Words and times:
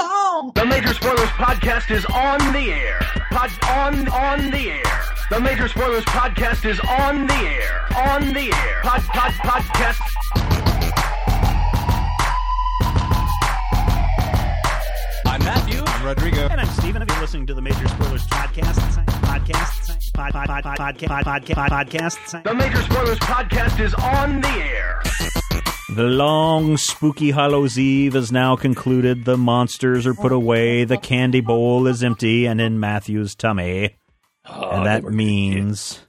song. 0.00 0.52
The 0.54 0.64
Major 0.64 0.94
Spoilers 0.94 1.28
podcast 1.36 1.90
is 1.90 2.04
on 2.06 2.38
the 2.52 2.72
air. 2.72 2.98
Pod 3.30 3.50
on 3.68 4.08
on 4.08 4.50
the 4.50 4.70
air. 4.70 5.00
The 5.30 5.40
Major 5.40 5.68
Spoilers 5.68 6.04
podcast 6.06 6.64
is 6.64 6.80
on 6.80 7.26
the 7.26 7.34
air. 7.34 7.86
On 7.96 8.32
the 8.32 8.52
air. 8.52 8.80
Pod 8.82 9.02
pod 9.02 9.32
podcast. 9.32 11.10
I'm 15.26 15.40
Matthew. 15.44 15.82
I'm 15.86 16.06
Rodrigo. 16.06 16.48
And 16.48 16.60
I'm 16.60 16.68
Stephen. 16.68 17.02
If 17.02 17.08
you're 17.10 17.20
listening 17.20 17.46
to 17.46 17.54
the 17.54 17.62
Major 17.62 17.86
Spoilers 17.88 18.26
podcast, 18.26 18.74
podcast, 19.20 20.12
pod, 20.14 20.32
pod, 20.32 20.48
pod, 20.48 20.64
pod, 20.64 20.98
podcast, 20.98 21.24
podcast, 21.24 21.68
podcast. 21.68 22.42
The 22.44 22.54
Major 22.54 22.82
Spoilers 22.82 23.18
podcast 23.18 23.80
is 23.80 23.94
on 23.94 24.40
the 24.40 24.48
air. 24.48 25.00
The 25.96 26.04
long, 26.04 26.76
spooky 26.76 27.32
Hallows 27.32 27.78
Eve 27.78 28.14
is 28.14 28.30
now 28.30 28.54
concluded. 28.56 29.24
The 29.24 29.36
monsters 29.36 30.06
are 30.06 30.14
put 30.14 30.30
away. 30.32 30.84
The 30.84 30.96
candy 30.96 31.40
bowl 31.40 31.86
is 31.88 32.02
empty 32.04 32.46
and 32.46 32.60
in 32.60 32.78
Matthew's 32.78 33.34
tummy. 33.34 33.96
Oh, 34.46 34.70
and 34.70 34.86
that 34.86 35.02
means 35.04 36.00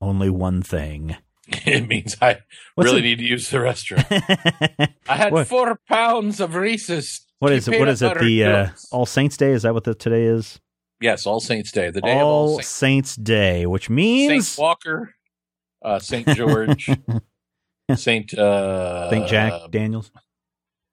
only 0.00 0.30
one 0.30 0.62
thing. 0.62 1.16
it 1.48 1.86
means 1.86 2.16
I 2.22 2.38
What's 2.74 2.88
really 2.90 3.00
it- 3.00 3.02
need 3.02 3.18
to 3.18 3.24
use 3.24 3.50
the 3.50 3.58
restroom. 3.58 4.88
I 5.08 5.16
had 5.16 5.32
What- 5.32 5.46
four 5.48 5.78
pounds 5.88 6.40
of 6.40 6.54
Reese's. 6.54 7.20
What 7.38 7.52
is 7.52 7.68
it? 7.68 7.78
What 7.78 7.88
is 7.88 8.00
it? 8.00 8.18
The 8.18 8.44
uh. 8.44 8.68
All 8.90 9.04
Saints 9.06 9.36
Day? 9.36 9.52
Is 9.52 9.62
that 9.62 9.74
what 9.74 9.84
the 9.84 9.94
today 9.94 10.24
is? 10.24 10.58
yes, 11.02 11.26
All 11.26 11.40
Saints 11.40 11.70
Day, 11.70 11.90
the 11.90 12.00
day 12.00 12.12
All 12.14 12.20
of 12.20 12.24
All 12.26 12.54
Saints. 12.56 12.68
Saints 12.68 13.16
Day, 13.16 13.66
which 13.66 13.90
means 13.90 14.48
Saint 14.48 14.62
Walker, 14.62 15.14
uh, 15.84 15.98
Saint 15.98 16.26
George, 16.28 16.88
Saint 17.94 18.34
uh, 18.34 19.08
Saint 19.10 19.28
Jack 19.28 19.70
Daniels, 19.70 20.10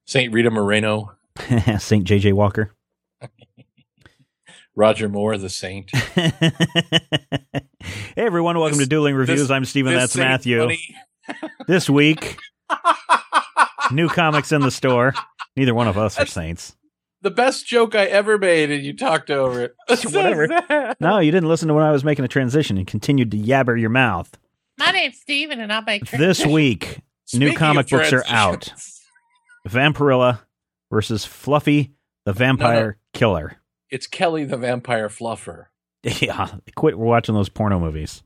Saint 0.06 0.32
Rita 0.32 0.50
Moreno, 0.50 1.12
Saint 1.78 2.06
JJ 2.06 2.32
Walker. 2.34 2.72
Roger 4.76 5.08
Moore, 5.08 5.36
the 5.38 5.48
Saint. 5.50 5.90
hey 5.94 6.52
everyone, 8.16 8.58
welcome 8.58 8.78
This- 8.78 8.86
to 8.86 8.90
Dueling 8.90 9.16
Reviews. 9.16 9.40
this- 9.40 9.50
I'm 9.50 9.64
Stephen. 9.64 9.92
That's 9.94 10.12
Saint 10.12 10.28
Matthew. 10.28 10.68
This 11.66 11.90
week, 11.90 12.38
new 13.90 14.08
comics 14.08 14.52
in 14.52 14.60
the 14.60 14.70
store. 14.70 15.14
Neither 15.56 15.74
one 15.74 15.88
of 15.88 15.98
us 15.98 16.18
are 16.18 16.26
saints. 16.26 16.76
The 17.22 17.30
best 17.30 17.66
joke 17.66 17.94
I 17.94 18.04
ever 18.04 18.36
made, 18.38 18.70
and 18.70 18.84
you 18.84 18.94
talked 18.96 19.30
over 19.30 19.62
it. 19.62 19.74
Whatever. 19.88 20.94
No, 21.00 21.18
you 21.20 21.32
didn't 21.32 21.48
listen 21.48 21.68
to 21.68 21.74
when 21.74 21.82
I 21.84 21.90
was 21.90 22.04
making 22.04 22.24
a 22.24 22.28
transition 22.28 22.76
and 22.76 22.86
continued 22.86 23.30
to 23.32 23.38
yabber 23.38 23.80
your 23.80 23.90
mouth. 23.90 24.30
My 24.78 24.90
name's 24.90 25.18
Stephen 25.20 25.60
and 25.60 25.72
I 25.72 25.80
make 25.80 26.10
This 26.10 26.44
week, 26.44 27.00
New 27.32 27.54
comic 27.54 27.88
books 27.88 28.12
are 28.12 28.24
out. 28.28 28.72
Vampirella 29.68 30.40
versus 30.90 31.24
Fluffy 31.24 31.92
the 32.24 32.32
Vampire 32.32 32.98
Killer. 33.12 33.56
It's 33.90 34.06
Kelly 34.06 34.44
the 34.44 34.56
Vampire 34.56 35.08
Fluffer. 35.08 35.66
Yeah, 36.20 36.48
quit 36.74 36.98
watching 36.98 37.34
those 37.34 37.48
porno 37.48 37.78
movies. 37.80 38.22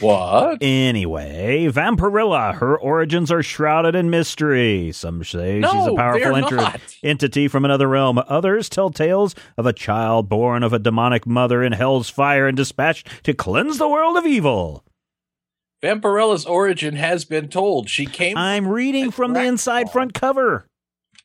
What? 0.00 0.58
Anyway, 0.60 1.68
Vampirella, 1.70 2.54
her 2.56 2.76
origins 2.76 3.30
are 3.30 3.42
shrouded 3.44 3.94
in 3.94 4.10
mystery. 4.10 4.90
Some 4.92 5.22
say 5.22 5.60
No, 5.60 5.70
she's 5.72 5.86
a 5.86 5.94
powerful 5.94 6.20
they're 6.20 6.32
enter- 6.42 6.56
not. 6.56 6.80
entity 7.04 7.46
from 7.48 7.64
another 7.64 7.88
realm. 7.88 8.20
Others 8.26 8.68
tell 8.68 8.90
tales 8.90 9.34
of 9.56 9.66
a 9.66 9.72
child 9.72 10.28
born 10.28 10.64
of 10.64 10.72
a 10.72 10.78
demonic 10.80 11.26
mother 11.26 11.62
in 11.62 11.72
hell's 11.72 12.10
fire 12.10 12.48
and 12.48 12.56
dispatched 12.56 13.06
to 13.22 13.32
cleanse 13.32 13.78
the 13.78 13.88
world 13.88 14.16
of 14.16 14.26
evil. 14.26 14.82
Vampirella's 15.82 16.46
origin 16.46 16.96
has 16.96 17.24
been 17.24 17.48
told. 17.48 17.88
She 17.88 18.06
came. 18.06 18.36
I'm 18.36 18.66
reading 18.66 19.10
from 19.10 19.34
the 19.34 19.44
inside 19.44 19.90
front 19.90 20.14
cover. 20.14 20.66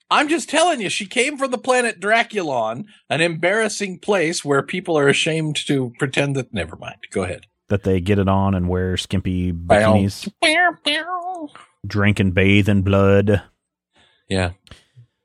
I'm 0.09 0.27
just 0.27 0.49
telling 0.49 0.81
you, 0.81 0.89
she 0.89 1.05
came 1.05 1.37
from 1.37 1.51
the 1.51 1.57
planet 1.57 2.01
Drakulon, 2.01 2.83
an 3.09 3.21
embarrassing 3.21 3.99
place 3.99 4.43
where 4.43 4.61
people 4.61 4.97
are 4.97 5.07
ashamed 5.07 5.55
to 5.67 5.93
pretend 5.97 6.35
that. 6.35 6.53
Never 6.53 6.75
mind. 6.75 6.97
Go 7.11 7.23
ahead. 7.23 7.45
That 7.69 7.83
they 7.83 8.01
get 8.01 8.19
it 8.19 8.27
on 8.27 8.53
and 8.53 8.67
wear 8.67 8.97
skimpy 8.97 9.53
bikinis, 9.53 10.29
drink 11.87 12.19
and 12.19 12.33
bathe 12.33 12.67
in 12.67 12.81
blood. 12.81 13.41
Yeah. 14.27 14.51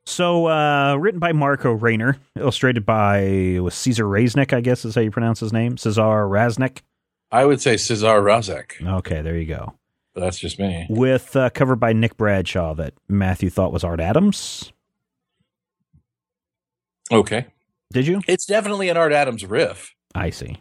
So, 0.05 0.47
uh, 0.47 0.95
written 0.95 1.19
by 1.19 1.33
Marco 1.33 1.77
Rahner, 1.77 2.17
illustrated 2.39 2.87
by 2.87 3.59
was 3.61 3.75
Cezar 3.75 4.09
Raznick, 4.09 4.53
I 4.53 4.61
guess 4.61 4.84
is 4.84 4.95
how 4.95 5.00
you 5.00 5.11
pronounce 5.11 5.41
his 5.41 5.53
name. 5.53 5.75
Cezar 5.75 6.31
Raznick. 6.31 6.83
I 7.31 7.44
would 7.44 7.60
say 7.60 7.75
Cezar 7.75 8.22
Razek, 8.22 8.87
Okay, 8.98 9.20
there 9.22 9.37
you 9.37 9.47
go. 9.47 9.75
but 10.14 10.20
that's 10.20 10.38
just 10.38 10.59
me. 10.59 10.87
With 10.88 11.34
uh, 11.37 11.50
cover 11.50 11.76
by 11.76 11.92
Nick 11.92 12.16
Bradshaw 12.16 12.75
that 12.75 12.94
Matthew 13.09 13.50
thought 13.50 13.72
was 13.72 13.84
Art 13.84 14.00
Adams. 14.00 14.72
Okay. 17.10 17.47
Did 17.92 18.06
you? 18.06 18.20
It's 18.26 18.47
definitely 18.47 18.88
an 18.88 18.97
Art 18.97 19.12
Adams 19.12 19.44
riff. 19.44 19.94
I 20.14 20.31
see. 20.31 20.59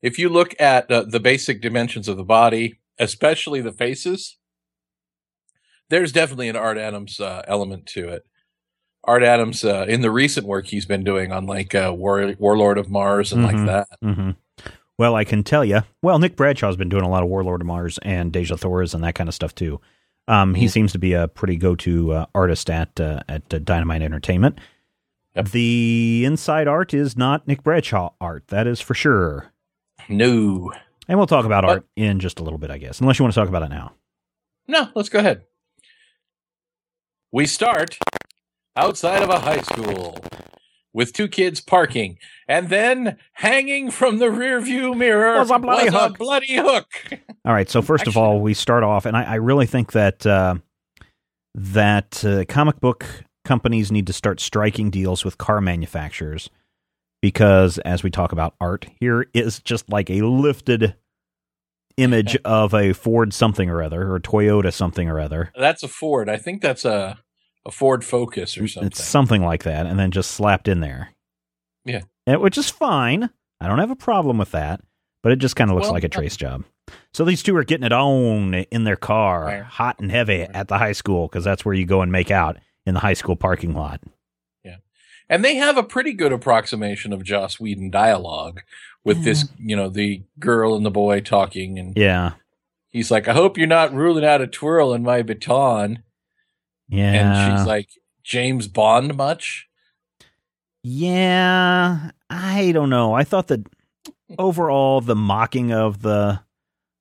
If 0.00 0.18
you 0.18 0.28
look 0.28 0.54
at 0.60 0.90
uh, 0.90 1.02
the 1.02 1.20
basic 1.20 1.60
dimensions 1.60 2.08
of 2.08 2.16
the 2.16 2.24
body, 2.24 2.78
especially 2.98 3.60
the 3.60 3.72
faces, 3.72 4.36
there's 5.90 6.12
definitely 6.12 6.48
an 6.48 6.56
Art 6.56 6.78
Adams 6.78 7.18
uh, 7.20 7.42
element 7.48 7.86
to 7.86 8.08
it. 8.08 8.24
Art 9.04 9.22
Adams, 9.22 9.64
uh, 9.64 9.86
in 9.88 10.00
the 10.02 10.10
recent 10.10 10.46
work 10.46 10.66
he's 10.68 10.86
been 10.86 11.02
doing 11.04 11.32
on 11.32 11.46
like 11.46 11.74
uh, 11.74 11.92
War- 11.96 12.34
Warlord 12.38 12.78
of 12.78 12.90
Mars 12.90 13.32
and 13.32 13.44
Mhm. 13.44 13.46
like 13.46 13.66
that. 13.66 13.88
hmm 14.02 14.30
Well, 14.98 15.14
I 15.14 15.24
can 15.24 15.44
tell 15.44 15.64
you. 15.64 15.80
Well, 16.02 16.18
Nick 16.18 16.34
Bradshaw's 16.36 16.76
been 16.76 16.88
doing 16.88 17.04
a 17.04 17.08
lot 17.08 17.22
of 17.22 17.28
Warlord 17.28 17.60
of 17.60 17.66
Mars 17.66 17.98
and 18.02 18.32
Dejah 18.32 18.58
Thoris 18.58 18.94
and 18.94 19.04
that 19.04 19.14
kind 19.14 19.28
of 19.28 19.34
stuff 19.34 19.54
too. 19.54 19.80
Um, 20.26 20.54
He 20.54 20.66
Mhm. 20.66 20.70
seems 20.70 20.92
to 20.92 20.98
be 20.98 21.12
a 21.14 21.28
pretty 21.28 21.56
go-to 21.56 22.12
uh, 22.12 22.26
artist 22.34 22.68
at 22.68 23.00
uh, 23.00 23.20
at 23.28 23.54
uh, 23.54 23.58
Dynamite 23.58 24.02
Entertainment. 24.02 24.58
Yep. 25.36 25.48
The 25.50 26.24
inside 26.26 26.66
art 26.66 26.92
is 26.92 27.16
not 27.16 27.46
Nick 27.46 27.62
Bradshaw 27.62 28.10
art, 28.20 28.48
that 28.48 28.66
is 28.66 28.80
for 28.80 28.94
sure. 28.94 29.52
No. 30.08 30.72
And 31.06 31.16
we'll 31.18 31.26
talk 31.28 31.44
about 31.46 31.62
But- 31.62 31.70
art 31.70 31.86
in 31.96 32.18
just 32.18 32.40
a 32.40 32.42
little 32.42 32.58
bit, 32.58 32.70
I 32.70 32.78
guess, 32.78 33.00
unless 33.00 33.18
you 33.18 33.22
want 33.24 33.34
to 33.34 33.40
talk 33.40 33.48
about 33.48 33.62
it 33.62 33.68
now. 33.70 33.92
No, 34.66 34.88
let's 34.94 35.08
go 35.08 35.20
ahead. 35.20 35.44
We 37.32 37.46
start 37.46 37.98
outside 38.76 39.22
of 39.22 39.30
a 39.30 39.38
high 39.38 39.60
school 39.60 40.18
with 40.92 41.12
two 41.12 41.28
kids 41.28 41.60
parking, 41.60 42.18
and 42.48 42.68
then 42.68 43.18
hanging 43.34 43.90
from 43.90 44.18
the 44.18 44.26
rearview 44.26 44.96
mirror 44.96 45.38
Was 45.38 45.50
a 45.50 45.58
bloody 45.58 45.84
was 45.86 45.94
hook. 45.94 46.18
bloody 46.18 46.56
hook. 46.56 46.86
All 47.44 47.52
right. 47.52 47.68
So 47.68 47.82
first 47.82 48.06
of 48.06 48.16
all, 48.16 48.40
we 48.40 48.54
start 48.54 48.82
off, 48.82 49.06
and 49.06 49.16
I, 49.16 49.24
I 49.24 49.34
really 49.36 49.66
think 49.66 49.92
that 49.92 50.26
uh, 50.26 50.56
that 51.54 52.24
uh, 52.24 52.44
comic 52.48 52.80
book 52.80 53.04
companies 53.44 53.90
need 53.92 54.06
to 54.06 54.12
start 54.12 54.40
striking 54.40 54.90
deals 54.90 55.24
with 55.24 55.38
car 55.38 55.60
manufacturers 55.60 56.50
because, 57.22 57.78
as 57.78 58.02
we 58.02 58.10
talk 58.10 58.32
about 58.32 58.54
art, 58.60 58.86
here 59.00 59.26
is 59.34 59.60
just 59.60 59.88
like 59.90 60.10
a 60.10 60.22
lifted 60.22 60.94
image 61.96 62.36
of 62.44 62.74
a 62.74 62.92
Ford 62.92 63.32
something 63.32 63.68
or 63.70 63.82
other, 63.82 64.12
or 64.12 64.20
Toyota 64.20 64.72
something 64.72 65.08
or 65.08 65.18
other. 65.20 65.52
That's 65.58 65.82
a 65.82 65.88
Ford. 65.88 66.28
I 66.28 66.36
think 66.36 66.62
that's 66.62 66.84
a 66.84 67.18
a 67.68 67.70
Ford 67.70 68.04
Focus 68.04 68.58
or 68.58 68.66
something. 68.66 68.88
It's 68.88 69.04
something 69.04 69.42
like 69.44 69.62
that, 69.64 69.86
and 69.86 69.98
then 69.98 70.10
just 70.10 70.32
slapped 70.32 70.66
in 70.66 70.80
there. 70.80 71.10
Yeah. 71.84 72.00
And- 72.26 72.40
which 72.40 72.58
is 72.58 72.68
fine. 72.70 73.30
I 73.60 73.68
don't 73.68 73.78
have 73.78 73.90
a 73.90 73.96
problem 73.96 74.38
with 74.38 74.50
that, 74.52 74.80
but 75.22 75.32
it 75.32 75.36
just 75.36 75.54
kind 75.56 75.70
of 75.70 75.74
looks 75.76 75.86
Well, 75.86 75.94
like 75.94 76.04
a 76.04 76.06
uh 76.06 76.10
trace 76.10 76.36
job. 76.36 76.64
So 77.12 77.24
these 77.24 77.42
two 77.42 77.54
are 77.56 77.64
getting 77.64 77.84
it 77.86 77.92
on 77.92 78.54
in 78.54 78.84
their 78.84 78.96
car, 78.96 79.44
Right. 79.44 79.62
hot 79.62 79.98
and 80.00 80.10
heavy, 80.10 80.42
at 80.42 80.68
the 80.68 80.78
high 80.78 80.92
school 80.92 81.26
because 81.28 81.44
that's 81.44 81.64
where 81.64 81.74
you 81.74 81.84
go 81.84 82.00
and 82.02 82.10
make 82.10 82.30
out 82.30 82.56
in 82.86 82.94
the 82.94 83.00
high 83.00 83.12
school 83.14 83.36
parking 83.36 83.74
lot. 83.74 84.00
Yeah, 84.64 84.76
and 85.28 85.44
they 85.44 85.56
have 85.56 85.76
a 85.76 85.82
pretty 85.82 86.12
good 86.14 86.32
approximation 86.32 87.12
of 87.12 87.22
Joss 87.24 87.60
Whedon 87.60 87.90
dialogue 87.90 88.60
with 89.04 89.24
this, 89.24 89.48
you 89.58 89.76
know, 89.76 89.88
the 89.90 90.22
girl 90.38 90.74
and 90.74 90.86
the 90.86 90.90
boy 90.90 91.20
talking, 91.20 91.78
and 91.78 91.94
Yeah, 91.96 92.32
he's 92.88 93.10
like, 93.10 93.28
"I 93.28 93.34
hope 93.34 93.58
you're 93.58 93.66
not 93.66 93.92
ruling 93.92 94.24
out 94.24 94.40
a 94.40 94.46
twirl 94.46 94.94
in 94.94 95.02
my 95.02 95.20
baton," 95.22 96.02
yeah, 96.88 97.12
and 97.12 97.58
she's 97.58 97.66
like, 97.66 97.88
"James 98.24 98.68
Bond 98.68 99.16
much?" 99.16 99.68
yeah. 100.82 102.10
I 102.30 102.72
don't 102.72 102.90
know. 102.90 103.14
I 103.14 103.24
thought 103.24 103.48
that 103.48 103.66
overall 104.38 105.00
the 105.00 105.16
mocking 105.16 105.72
of 105.72 106.02
the 106.02 106.40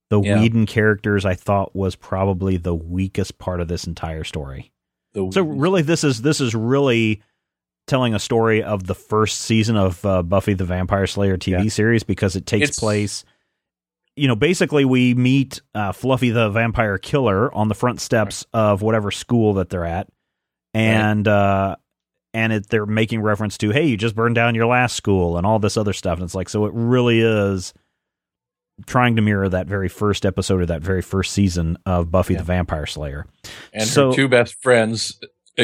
the 0.10 0.22
Yeah. 0.22 0.39
Whedon 0.39 0.66
characters, 0.68 1.25
I 1.25 1.34
thought 1.36 1.75
was 1.75 1.95
probably 1.95 2.56
the 2.56 2.74
weakest 2.74 3.38
part 3.39 3.60
of 3.60 3.68
this 3.68 3.86
entire 3.86 4.24
story. 4.24 4.72
The 5.13 5.30
So 5.34 5.42
really, 5.42 5.81
this 5.81 6.04
is 6.06 6.22
this 6.22 6.39
is 6.39 6.56
really 6.56 7.22
telling 7.88 8.13
a 8.13 8.19
story 8.19 8.63
of 8.63 8.86
the 8.88 8.95
first 8.95 9.39
season 9.42 9.75
of 9.78 10.04
uh, 10.06 10.24
Buffy 10.24 10.54
the 10.54 10.66
Vampire 10.66 11.07
Slayer 11.07 11.38
TV 11.38 11.63
Yeah. 11.63 11.69
series 11.69 12.04
because 12.04 12.36
it 12.36 12.45
takes 12.45 12.63
It's- 12.63 12.80
place. 12.80 13.25
You 14.18 14.28
know, 14.28 14.36
basically, 14.36 14.84
we 14.84 15.14
meet 15.14 15.62
uh, 15.75 15.92
Fluffy 15.92 16.31
the 16.31 16.50
Vampire 16.50 16.98
Killer 16.98 17.54
on 17.54 17.68
the 17.68 17.75
front 17.75 18.02
steps 18.02 18.46
of 18.54 18.81
whatever 18.81 19.12
school 19.12 19.54
that 19.56 19.69
they're 19.69 19.86
at, 19.86 20.08
and 20.74 21.28
uh, 21.28 21.75
and 22.34 22.52
it, 22.52 22.68
they're 22.69 22.86
making 22.88 23.22
reference 23.22 23.58
to, 23.60 23.69
"Hey, 23.69 23.86
you 23.86 23.96
just 23.98 24.16
burned 24.16 24.36
down 24.36 24.56
your 24.56 24.66
last 24.66 24.96
school," 24.96 25.38
and 25.38 25.46
all 25.46 25.60
this 25.60 25.78
other 25.78 25.94
stuff. 25.94 26.18
And 26.18 26.25
it's 26.25 26.36
like, 26.36 26.50
so 26.50 26.66
it 26.66 26.74
really 26.74 27.19
is 27.22 27.74
trying 28.86 29.16
to 29.16 29.22
mirror 29.22 29.50
that 29.50 29.68
very 29.68 29.90
first 29.90 30.25
episode 30.25 30.62
of 30.62 30.68
that 30.68 30.81
very 30.81 31.02
first 31.02 31.34
season 31.34 31.78
of 31.86 32.12
Buffy 32.12 32.34
Yeah. 32.34 32.40
the 32.40 32.46
Vampire 32.46 32.86
Slayer. 32.86 33.25
and 33.74 33.84
so- 33.88 34.10
her 34.10 34.16
two 34.16 34.28
best 34.28 34.56
friends 34.62 35.20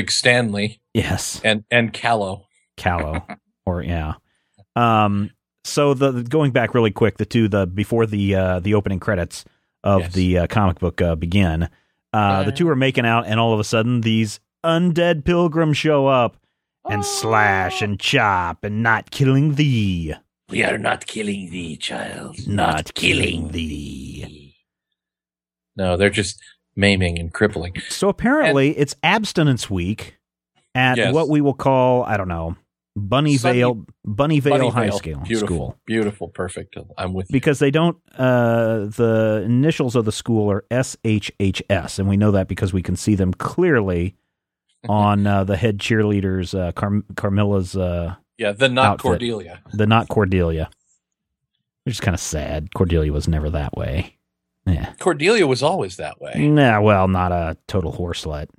Stanley 0.07 0.81
Yes, 0.93 1.39
and 1.43 1.63
and 1.71 1.91
Callow. 1.93 2.45
Callow, 2.77 3.25
or 3.65 3.81
yeah. 3.83 4.13
Um. 4.75 5.29
So 5.63 5.93
the 5.93 6.11
the- 6.11 6.23
going 6.23 6.51
back 6.51 6.73
really 6.73 6.91
quick, 6.91 7.17
the 7.17 7.25
two 7.25 7.47
the 7.47 7.65
before 7.65 8.05
the 8.05 8.35
uh, 8.35 8.59
the 8.59 8.73
opening 8.73 8.99
credits 8.99 9.45
of 9.83 10.01
Yes. 10.01 10.13
the 10.13 10.37
uh, 10.39 10.47
comic 10.47 10.79
book 10.79 11.01
uh, 11.01 11.15
begin, 11.15 11.69
uh, 12.13 12.43
the 12.43 12.51
two 12.51 12.67
are 12.69 12.75
making 12.75 13.05
out, 13.05 13.25
and 13.27 13.39
all 13.39 13.53
of 13.53 13.59
a 13.59 13.63
sudden 13.63 14.01
these 14.01 14.39
undead 14.63 15.25
pilgrims 15.25 15.77
show 15.77 16.07
up 16.07 16.37
and 16.89 17.03
slash 17.05 17.81
and 17.81 17.99
chop 17.99 18.63
and 18.63 18.83
not 18.83 19.11
killing 19.11 19.55
thee, 19.55 20.13
We 20.49 20.63
are 20.63 20.77
not 20.77 21.05
killing 21.05 21.49
thee, 21.49 21.75
child. 21.77 22.45
not 22.47 22.93
killing 22.93 23.49
thee. 23.51 24.55
No, 25.75 25.97
they're 25.97 26.09
just 26.09 26.39
maiming 26.75 27.17
and 27.19 27.33
crippling. 27.33 27.73
So 27.89 28.09
apparently 28.09 28.77
it's 28.77 28.95
abstinence 29.03 29.69
week 29.69 30.17
at 30.75 30.97
Yes. 30.97 31.13
what 31.13 31.29
we 31.29 31.39
will 31.41 31.53
call 31.53 32.03
I 32.03 32.17
don't 32.17 32.27
know 32.27 32.55
Bunny 32.95 33.37
Sunny- 33.37 33.59
Vale 33.61 33.85
Bunny 34.05 34.39
Vale 34.39 34.69
High 34.69 34.89
Vale. 34.89 34.97
School 34.97 35.15
Beautiful. 35.25 35.47
school 35.47 35.77
Beautiful, 35.87 36.27
perfect. 36.29 36.75
I'm 36.97 37.13
with 37.13 37.27
you. 37.29 37.33
because 37.33 37.59
they 37.59 37.71
don't 37.71 37.97
uh 38.17 38.85
the 38.85 39.41
initials 39.45 39.95
of 39.95 40.05
the 40.05 40.11
school 40.11 40.51
are 40.51 40.63
SHHS 40.69 41.97
and 41.99 42.07
we 42.07 42.17
know 42.17 42.31
that 42.31 42.47
because 42.47 42.71
we 42.73 42.83
can 42.83 42.95
see 42.95 43.15
them 43.15 43.33
clearly 43.33 44.15
on 44.89 45.25
uh, 45.25 45.43
the 45.43 45.57
head 45.57 45.79
cheerleaders 45.79 46.57
uh 46.57 46.71
Car- 46.73 47.01
Carmilla's 47.15 47.75
uh 47.75 48.15
Yeah, 48.37 48.51
the 48.51 48.69
not 48.69 48.85
Outfit. 48.85 49.01
Cordelia. 49.03 49.61
the 49.73 49.87
not 49.87 50.07
Cordelia 50.09 50.69
which 51.85 51.95
is 51.95 51.99
kind 51.99 52.13
of 52.15 52.21
sad 52.21 52.73
Cordelia 52.75 53.11
was 53.11 53.27
never 53.27 53.49
that 53.49 53.75
way 53.75 54.17
yeah 54.67 54.93
Cordelia 54.99 55.47
was 55.47 55.63
always 55.63 55.97
that 55.97 56.21
way. 56.21 56.33
nah 56.47 56.79
well 56.79 57.07
not 57.07 57.31
a 57.31 57.57
total 57.67 57.91
horse 57.91 58.23
slut 58.23 58.49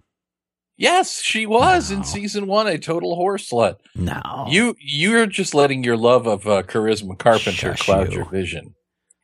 Yes, 0.77 1.21
she 1.23 1.47
was 1.47 1.91
No. 1.91 1.99
in 1.99 2.05
season 2.05 2.47
one 2.47 2.67
a 2.67 2.79
total 2.79 3.15
horse 3.15 3.49
slut. 3.51 3.77
no 3.95 4.47
You 4.49 4.75
you're 4.81 5.27
just 5.27 5.55
letting 5.55 5.85
your 5.85 5.97
love 5.97 6.27
of 6.27 6.47
uh, 6.49 6.63
Charisma 6.65 7.17
Carpenter 7.19 7.53
Shush 7.77 7.83
cloud 7.83 8.11
you. 8.11 8.19
your 8.19 8.25
vision. 8.31 8.75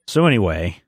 So 0.07 0.27
anyway, 0.27 0.83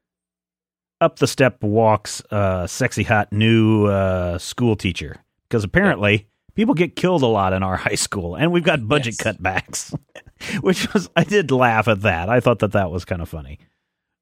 up 1.01 1.19
the 1.19 1.27
step 1.27 1.63
walks 1.63 2.23
uh 2.31 2.67
sexy 2.67 3.03
hot 3.03 3.33
new 3.33 3.87
uh 3.87 4.39
school 4.39 4.77
teacher 4.77 5.17
because 5.49 5.65
apparently 5.65 6.29
people 6.55 6.75
get 6.75 6.95
killed 6.95 7.23
a 7.23 7.27
lot 7.27 7.53
in 7.53 7.63
our 7.65 7.77
high 7.89 7.97
school 7.97 8.37
and 8.37 8.53
we've 8.53 8.63
got 8.65 8.87
budget 8.87 9.17
Yes. 9.19 9.37
cutbacks. 9.37 9.99
Which 10.61 10.93
was 10.93 11.09
I 11.17 11.25
did 11.25 11.51
laugh 11.51 11.89
at 11.89 12.03
that. 12.03 12.29
I 12.29 12.39
thought 12.41 12.61
that 12.61 12.73
that 12.73 12.91
was 12.91 13.05
kind 13.05 13.21
of 13.23 13.29
funny. 13.29 13.59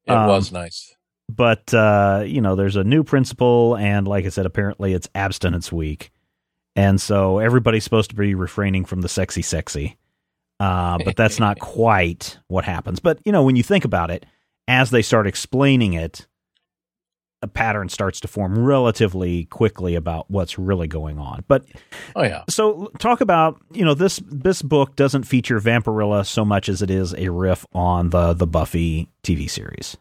It 0.06 0.12
Um, 0.12 0.28
was 0.28 0.52
nice. 0.52 0.94
But 1.28 1.72
uh 1.74 2.24
you 2.26 2.40
know, 2.40 2.56
there's 2.56 2.76
a 2.76 2.84
new 2.84 3.04
principal 3.04 3.76
and 3.76 4.08
like 4.08 4.24
I 4.24 4.30
said 4.30 4.46
apparently 4.46 4.94
it's 4.94 5.08
abstinence 5.14 5.70
week. 5.70 6.12
And 6.76 7.00
so 7.00 7.38
everybody's 7.38 7.84
supposed 7.84 8.10
to 8.10 8.16
be 8.16 8.34
refraining 8.34 8.84
from 8.84 9.00
the 9.00 9.08
sexy 9.08 9.42
sexy. 9.42 9.96
Uh, 10.58 10.98
but 11.04 11.16
that's 11.16 11.38
not 11.40 11.58
quite 11.60 12.38
what 12.48 12.64
happens. 12.64 13.00
But 13.00 13.18
you 13.24 13.32
know, 13.32 13.42
when 13.42 13.56
you 13.56 13.62
think 13.62 13.84
about 13.84 14.10
it, 14.10 14.26
as 14.68 14.90
they 14.90 15.02
start 15.02 15.26
explaining 15.26 15.94
it, 15.94 16.26
a 17.42 17.48
pattern 17.48 17.88
starts 17.88 18.20
to 18.20 18.28
form 18.28 18.58
relatively 18.58 19.46
quickly 19.46 19.94
about 19.94 20.30
what's 20.30 20.58
really 20.58 20.86
going 20.86 21.18
on. 21.18 21.42
But 21.48 21.64
Oh 22.14 22.22
yeah. 22.22 22.44
so 22.50 22.90
talk 22.98 23.22
about 23.22 23.60
you 23.72 23.84
know 23.84 23.94
this 23.94 24.20
this 24.26 24.60
book 24.60 24.94
doesn't 24.96 25.24
feature 25.24 25.58
Vampirella 25.58 26.26
so 26.26 26.44
much 26.44 26.68
as 26.68 26.82
it 26.82 26.90
is 26.90 27.14
a 27.14 27.30
riff 27.30 27.64
on 27.72 28.10
the 28.10 28.34
the 28.34 28.46
Buffy 28.46 29.08
TV 29.22 29.48
series. 29.48 29.96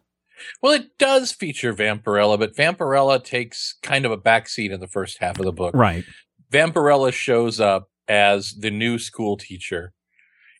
Well, 0.62 0.72
it 0.72 0.96
does 0.98 1.32
feature 1.32 1.74
Vampirella, 1.74 2.38
but 2.38 2.54
Vampirella 2.56 3.22
takes 3.22 3.74
kind 3.82 4.04
of 4.06 4.12
a 4.12 4.18
backseat 4.18 4.70
in 4.70 4.80
the 4.80 4.86
first 4.88 5.18
half 5.18 5.38
of 5.38 5.44
the 5.44 5.52
book. 5.52 5.74
Right. 5.74 6.04
Vampirella 6.52 7.12
shows 7.12 7.60
up 7.60 7.88
as 8.08 8.54
the 8.54 8.70
new 8.70 8.98
school 8.98 9.36
teacher. 9.36 9.92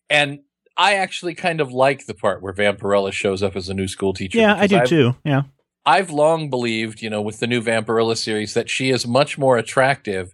And 0.08 0.40
I 0.76 0.94
actually 0.94 1.34
kind 1.34 1.60
of 1.60 1.72
like 1.72 2.06
the 2.06 2.14
part 2.14 2.42
where 2.42 2.52
Vampirella 2.54 3.12
shows 3.12 3.42
up 3.42 3.56
as 3.56 3.68
a 3.68 3.74
new 3.74 3.88
school 3.88 4.12
teacher. 4.14 4.38
Yeah, 4.38 4.54
I 4.56 4.66
do 4.66 4.78
I've- 4.78 4.86
too. 4.88 5.16
Yeah. 5.24 5.42
I've 5.86 6.10
long 6.10 6.50
believed, 6.50 7.00
you 7.02 7.08
know, 7.10 7.22
with 7.22 7.40
the 7.40 7.46
new 7.46 7.62
Vampirella 7.62 8.16
series 8.16 8.54
that 8.54 8.68
she 8.68 8.90
is 8.90 9.06
much 9.06 9.38
more 9.38 9.56
attractive 9.56 10.32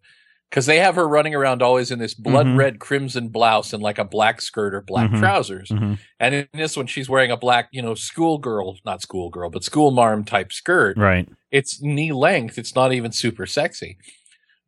because 0.50 0.66
they 0.66 0.78
have 0.78 0.96
her 0.96 1.08
running 1.08 1.34
around 1.34 1.62
always 1.62 1.90
in 1.90 1.98
this 2.00 2.14
blood 2.14 2.46
Mhm. 2.46 2.56
red 2.58 2.78
crimson 2.80 3.28
blouse 3.28 3.72
and 3.72 3.82
like 3.82 3.98
a 3.98 4.04
black 4.04 4.40
skirt 4.40 4.74
or 4.74 4.80
black 4.82 5.10
Mhm. 5.10 5.18
trousers. 5.20 5.68
Mhm. 5.70 5.98
And 6.20 6.34
in 6.34 6.48
this 6.52 6.76
one, 6.76 6.86
she's 6.88 7.08
wearing 7.08 7.30
a 7.30 7.36
black, 7.36 7.68
you 7.72 7.80
know, 7.80 7.94
schoolgirl, 7.94 8.76
not 8.84 9.02
schoolgirl, 9.02 9.50
but 9.50 9.64
school 9.64 9.90
marm 9.92 10.24
type 10.24 10.52
skirt. 10.52 10.98
Right. 10.98 11.28
It's 11.50 11.80
knee 11.80 12.12
length. 12.12 12.58
It's 12.58 12.74
not 12.74 12.92
even 12.92 13.12
super 13.12 13.46
sexy, 13.46 13.98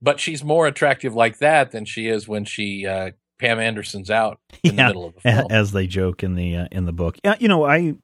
but 0.02 0.20
she's 0.20 0.42
more 0.44 0.66
attractive 0.66 1.14
like 1.14 1.38
that 1.38 1.70
than 1.70 1.84
she 1.84 2.08
is 2.08 2.26
when 2.28 2.44
she, 2.44 2.86
uh, 2.86 3.10
Pam 3.38 3.60
Anderson's 3.60 4.10
out 4.10 4.40
in 4.64 4.74
the 4.76 4.84
middle 4.84 5.06
of 5.06 5.14
the 5.14 5.20
film. 5.20 5.46
As 5.50 5.70
they 5.72 5.86
joke 5.86 6.22
in 6.24 6.34
the 6.34 6.56
uh, 6.56 6.66
in 6.72 6.86
the 6.86 6.92
book. 6.92 7.18
Yeah. 7.24 7.36
You 7.38 7.46
know, 7.48 7.64
I 7.64 7.94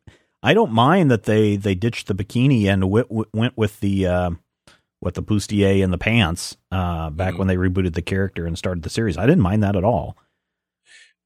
I 0.44 0.54
don't 0.54 0.70
mind 0.72 1.10
that 1.10 1.24
they 1.24 1.56
they 1.56 1.74
ditched 1.74 2.06
the 2.06 2.14
bikini 2.14 2.66
and 2.66 2.82
w- 2.82 3.04
w- 3.08 3.24
went 3.34 3.56
with 3.56 3.80
the. 3.80 4.06
Uh, 4.06 4.30
what 5.00 5.12
the 5.12 5.22
bustier 5.22 5.84
and 5.84 5.92
the 5.92 5.98
pants 5.98 6.56
uh, 6.72 7.10
back 7.10 7.34
Mhm. 7.34 7.38
when 7.40 7.48
they 7.48 7.56
rebooted 7.56 7.92
the 7.92 8.00
character 8.00 8.46
and 8.46 8.56
started 8.56 8.82
the 8.84 8.88
series. 8.88 9.18
I 9.18 9.26
didn't 9.26 9.42
mind 9.42 9.62
that 9.62 9.76
at 9.76 9.84
all. 9.84 10.16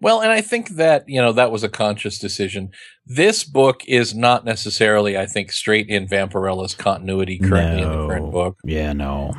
Well, 0.00 0.20
and 0.20 0.32
I 0.32 0.40
think 0.40 0.70
that, 0.70 1.08
you 1.08 1.20
know, 1.22 1.30
that 1.32 1.52
was 1.52 1.62
a 1.62 1.68
conscious 1.68 2.18
decision. 2.18 2.70
This 3.06 3.44
book 3.44 3.82
is 3.86 4.16
not 4.16 4.44
necessarily, 4.44 5.16
I 5.16 5.26
think, 5.26 5.52
straight 5.52 5.88
in 5.88 6.08
Vampirella's 6.08 6.74
continuity 6.74 7.38
currently 7.38 7.82
in 7.82 7.88
the 7.88 8.06
current 8.08 8.32
book. 8.32 8.56
Yeah, 8.64 8.92
no. 8.94 9.32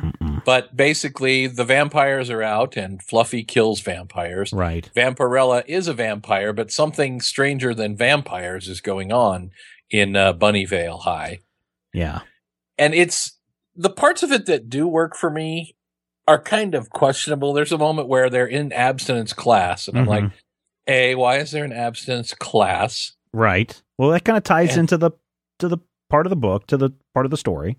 But 0.44 0.76
basically, 0.76 1.46
the 1.46 1.64
vampires 1.64 2.30
are 2.30 2.42
out 2.42 2.76
and 2.76 3.02
Fluffy 3.02 3.44
kills 3.44 3.80
vampires. 3.80 4.52
Right. 4.52 4.90
Vampirella 4.94 5.62
is 5.66 5.88
a 5.88 5.94
vampire, 5.94 6.52
but 6.52 6.70
something 6.70 7.20
stranger 7.20 7.74
than 7.74 7.96
vampires 7.96 8.68
is 8.68 8.80
going 8.80 9.12
on 9.12 9.50
in 9.90 10.16
uh, 10.16 10.32
Bunnyvale 10.32 11.00
High. 11.02 11.38
Yeah. 11.92 12.20
And 12.78 12.94
it's 12.94 13.38
the 13.76 13.90
parts 13.90 14.22
of 14.22 14.32
it 14.32 14.46
that 14.46 14.68
do 14.68 14.86
work 14.88 15.16
for 15.16 15.30
me 15.30 15.74
are 16.28 16.40
kind 16.40 16.74
of 16.74 16.90
questionable. 16.90 17.52
There's 17.52 17.72
a 17.72 17.78
moment 17.78 18.08
where 18.08 18.30
they're 18.30 18.46
in 18.46 18.72
abstinence 18.72 19.32
class, 19.32 19.88
and 19.88 19.98
I'm 19.98 20.06
like. 20.06 20.30
A, 20.86 21.14
why 21.14 21.36
is 21.36 21.52
there 21.52 21.62
an 21.62 21.72
abstinence 21.72 22.34
class? 22.34 23.12
right. 23.32 23.80
Well, 23.96 24.10
that 24.10 24.24
kind 24.24 24.36
of 24.36 24.42
ties 24.42 24.70
And- 24.70 24.80
into 24.80 24.96
the 24.96 25.12
to 25.60 25.68
the 25.68 25.78
part 26.08 26.26
of 26.26 26.30
the 26.30 26.36
book, 26.36 26.66
to 26.68 26.76
the 26.76 26.90
part 27.14 27.26
of 27.26 27.30
the 27.30 27.36
story. 27.36 27.76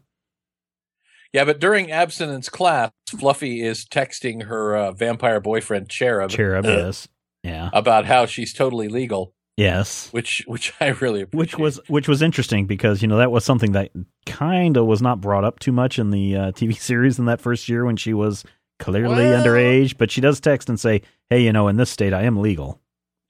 Yeah, 1.34 1.46
but 1.46 1.60
during 1.60 1.92
abstinence 1.92 2.50
class, 2.50 2.92
Fluffy 3.10 3.62
is 3.62 3.86
texting 3.86 4.44
her 4.48 4.76
uh, 4.76 4.92
vampire 4.92 5.40
boyfriend 5.40 5.90
Cherub, 5.90 6.30
Cherub, 6.30 6.66
uh, 6.66 6.70
yes. 6.70 7.08
Yeah. 7.44 7.70
about 7.74 8.06
how 8.06 8.26
she's 8.26 8.54
totally 8.54 8.88
legal, 8.90 9.34
Yes. 9.58 10.10
which 10.12 10.44
which 10.48 10.74
I 10.82 10.88
really 10.88 11.22
appreciate. 11.22 11.38
Which 11.54 11.58
was 11.58 11.80
which 11.88 12.08
was 12.10 12.22
interesting 12.22 12.66
because 12.68 13.02
you 13.02 13.08
know 13.08 13.18
that 13.18 13.32
was 13.32 13.46
something 13.46 13.72
that 13.74 13.92
kind 14.26 14.76
of 14.78 14.86
was 14.88 15.02
not 15.02 15.22
brought 15.22 15.44
up 15.46 15.60
too 15.60 15.72
much 15.72 15.98
in 16.00 16.12
the 16.12 16.36
uh, 16.36 16.52
TV 16.52 16.76
series 16.78 17.18
in 17.20 17.26
that 17.26 17.40
first 17.40 17.70
year 17.70 17.86
when 17.86 17.96
she 17.96 18.14
was 18.14 18.44
clearly 18.80 19.16
Well- 19.26 19.42
underage. 19.44 19.98
But 19.98 20.12
she 20.12 20.20
does 20.20 20.40
text 20.42 20.68
and 20.68 20.80
say, 20.80 21.02
"Hey, 21.30 21.44
you 21.44 21.54
know, 21.54 21.68
in 21.70 21.78
this 21.78 21.90
state, 21.90 22.14
I 22.14 22.24
am 22.24 22.38
legal." 22.42 22.81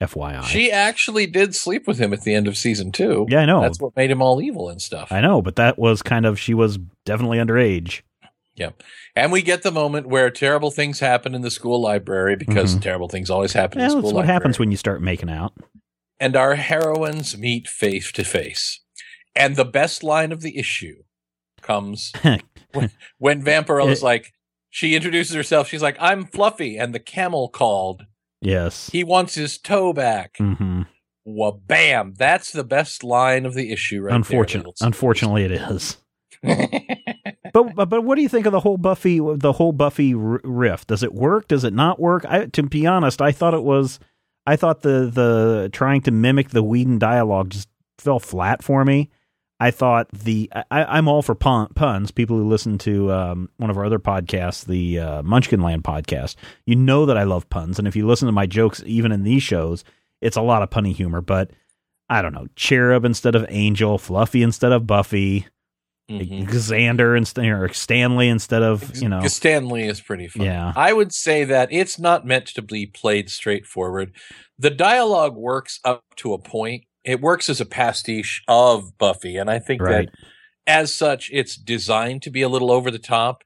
FYI. 0.02 0.44
she 0.44 0.72
actually 0.72 1.28
did 1.28 1.56
sleep 1.56 1.88
with 1.88 1.98
him 2.00 2.12
at 2.14 2.22
the 2.24 2.34
end 2.34 2.48
of 2.48 2.58
season 2.58 2.92
two. 2.92 3.26
yeah, 3.30 3.42
I 3.42 3.46
know. 3.46 3.62
That's 3.62 3.80
what 3.80 3.96
made 3.96 4.12
him 4.12 4.22
all 4.22 4.42
evil 4.42 4.68
and 4.70 4.82
stuff. 4.82 5.12
I 5.12 5.22
know, 5.22 5.42
but 5.42 5.56
that 5.58 5.78
was 5.80 6.02
kind 6.02 6.26
of 6.26 6.40
she 6.40 6.54
was 6.54 6.78
definitely 7.06 7.38
underage. 7.38 8.02
Yeah. 8.56 8.72
And 9.16 9.32
we 9.32 9.42
get 9.42 9.64
the 9.64 9.72
moment 9.72 10.08
where 10.08 10.30
terrible 10.30 10.72
things 10.72 11.00
happen 11.00 11.34
in 11.34 11.42
the 11.42 11.50
school 11.52 11.82
library 11.82 12.36
because 12.36 12.76
Mhm. 12.76 12.82
terrible 12.82 13.08
things 13.08 13.30
always 13.30 13.54
happen 13.54 13.80
Yeah, 13.80 13.86
in 13.86 13.92
that's 13.92 14.00
school 14.02 14.14
what 14.14 14.26
happens 14.26 14.60
when 14.60 14.72
you 14.72 14.78
start 14.78 15.02
making 15.02 15.30
out. 15.30 15.54
and 16.20 16.36
our 16.36 16.56
heroines 16.56 17.38
meet 17.38 17.68
face 17.68 18.12
to 18.12 18.24
face. 18.24 18.82
And 19.36 19.56
the 19.56 19.66
best 19.66 20.04
line 20.04 20.32
of 20.34 20.42
the 20.42 20.58
issue 20.58 21.04
comes 21.62 22.12
when 23.18 23.42
Vampirella's 23.42 24.00
It- 24.02 24.06
like, 24.06 24.34
she 24.70 24.96
introduces 24.96 25.36
herself. 25.36 25.68
She's 25.68 25.82
like, 25.82 25.98
I'm 26.00 26.26
Fluffy. 26.26 26.78
And 26.78 26.94
the 26.94 27.00
camel 27.00 27.50
called. 27.50 28.06
Yes. 28.42 28.90
He 28.90 29.04
wants 29.04 29.36
his 29.36 29.58
toe 29.58 29.94
back. 29.94 30.36
hmm 30.38 30.82
Well, 31.26 31.52
bam. 31.66 32.14
That's 32.18 32.52
the 32.52 32.64
best 32.64 33.04
line 33.04 33.46
of 33.46 33.54
the 33.54 33.72
issue 33.72 34.02
right 34.02 34.16
Unfortunate. 34.16 34.64
there. 34.80 34.88
Unfortunately, 34.88 35.44
it 35.46 35.52
is. 35.52 35.98
But, 37.54 37.76
but 37.76 37.90
but 37.90 38.04
what 38.06 38.16
do 38.16 38.22
you 38.22 38.30
think 38.30 38.46
of 38.46 38.54
the 38.54 38.62
whole 38.62 38.78
Buffy 38.78 39.20
the 39.20 39.52
whole 39.52 39.74
Buffy 39.74 40.14
r- 40.14 40.40
riff? 40.46 40.88
Does 40.88 41.04
it 41.04 41.14
work? 41.14 41.50
Does 41.50 41.66
it 41.66 41.74
not 41.74 42.00
work? 42.00 42.24
I, 42.26 42.46
to 42.46 42.64
be 42.64 42.88
honest, 42.88 43.22
I 43.22 43.34
thought 43.34 43.54
it 43.54 43.64
was. 43.64 44.00
I 44.48 44.56
thought 44.56 44.84
the 44.84 45.12
the 45.14 45.70
trying 45.74 46.00
to 46.04 46.12
mimic 46.12 46.52
the 46.52 46.64
Whedon 46.64 46.98
dialogue 46.98 47.50
just 47.50 47.68
fell 47.98 48.20
flat 48.20 48.64
for 48.64 48.86
me. 48.86 49.10
I 49.62 49.70
thought 49.70 50.10
the 50.10 50.50
I, 50.72 50.84
I'm 50.86 51.08
all 51.08 51.22
for 51.22 51.36
pun, 51.36 51.68
puns. 51.76 52.10
People 52.10 52.36
who 52.36 52.50
listen 52.50 52.80
to 52.80 53.12
um, 53.12 53.50
one 53.58 53.70
of 53.70 53.78
our 53.78 53.86
other 53.86 54.00
podcasts, 54.00 54.66
the 54.66 54.98
uh, 54.98 55.22
Munchkinland 55.22 55.84
podcast, 55.84 56.36
you 56.66 56.76
know 56.76 57.06
that 57.06 57.16
I 57.16 57.24
love 57.26 57.48
puns, 57.52 57.78
and 57.78 57.88
if 57.88 57.96
you 57.96 58.08
listen 58.08 58.26
to 58.26 58.32
my 58.32 58.48
jokes, 58.48 58.82
even 58.88 59.12
in 59.12 59.22
these 59.22 59.44
shows, 59.44 59.84
it's 60.20 60.36
a 60.36 60.42
lot 60.42 60.64
of 60.64 60.72
punny 60.72 60.96
humor. 60.96 61.22
But 61.22 61.52
I 62.10 62.24
don't 62.24 62.34
know, 62.34 62.48
Cherub 62.56 63.06
instead 63.06 63.36
of 63.36 63.46
Angel, 63.50 64.00
Fluffy 64.00 64.42
instead 64.42 64.72
of 64.72 64.88
Buffy. 64.88 65.46
Mhm. 66.10 66.50
Xander 66.50 67.16
instead 67.16 67.46
or 67.46 67.72
Stanley 67.72 68.28
instead 68.30 68.64
of 68.64 69.00
you 69.00 69.08
know. 69.08 69.26
Stanley 69.28 69.84
is 69.84 70.02
pretty 70.02 70.28
fun. 70.28 70.44
Yeah. 70.44 70.74
I 70.76 70.92
would 70.92 71.14
say 71.14 71.44
that 71.46 71.70
it's 71.72 72.00
not 72.00 72.26
meant 72.26 72.48
to 72.48 72.64
be 72.64 72.88
played 72.88 73.30
straightforward. 73.30 74.12
The 74.58 74.72
dialogue 74.72 75.38
works 75.38 75.80
up 75.86 76.04
to 76.18 76.34
a 76.34 76.40
point. 76.40 76.84
It 77.04 77.22
works 77.22 77.50
as 77.50 77.60
a 77.60 77.66
pastiche 77.66 78.44
of 78.48 78.98
Buffy, 78.98 79.38
and 79.38 79.50
I 79.50 79.60
think 79.60 79.82
Right. 79.82 80.10
that 80.10 80.16
as 80.68 80.94
such, 80.94 81.30
it's 81.34 81.56
designed 81.56 82.22
to 82.24 82.30
be 82.30 82.42
a 82.42 82.50
little 82.50 82.72
over 82.72 82.92
the 82.92 83.00
top. 83.00 83.44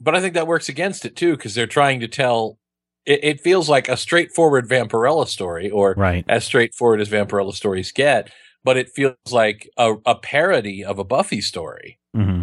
But 0.00 0.14
I 0.14 0.20
think 0.20 0.34
that 0.34 0.46
works 0.46 0.68
against 0.68 1.04
it 1.04 1.16
too, 1.16 1.36
because 1.36 1.54
they're 1.54 1.66
trying 1.66 2.00
to 2.00 2.08
tell. 2.08 2.58
It, 3.06 3.20
it 3.22 3.40
feels 3.40 3.68
like 3.68 3.88
a 3.88 3.96
straightforward 3.96 4.68
Vampirella 4.68 5.26
story, 5.26 5.70
or 5.70 5.94
Right. 5.96 6.24
as 6.28 6.44
straightforward 6.44 7.00
as 7.00 7.08
Vampirella 7.08 7.54
stories 7.54 7.92
get. 7.92 8.30
But 8.62 8.76
it 8.76 8.90
feels 8.90 9.16
like 9.30 9.70
a, 9.78 9.94
a 10.04 10.14
parody 10.14 10.84
of 10.84 10.98
a 10.98 11.04
Buffy 11.04 11.40
story 11.40 11.98
hmm 12.14 12.42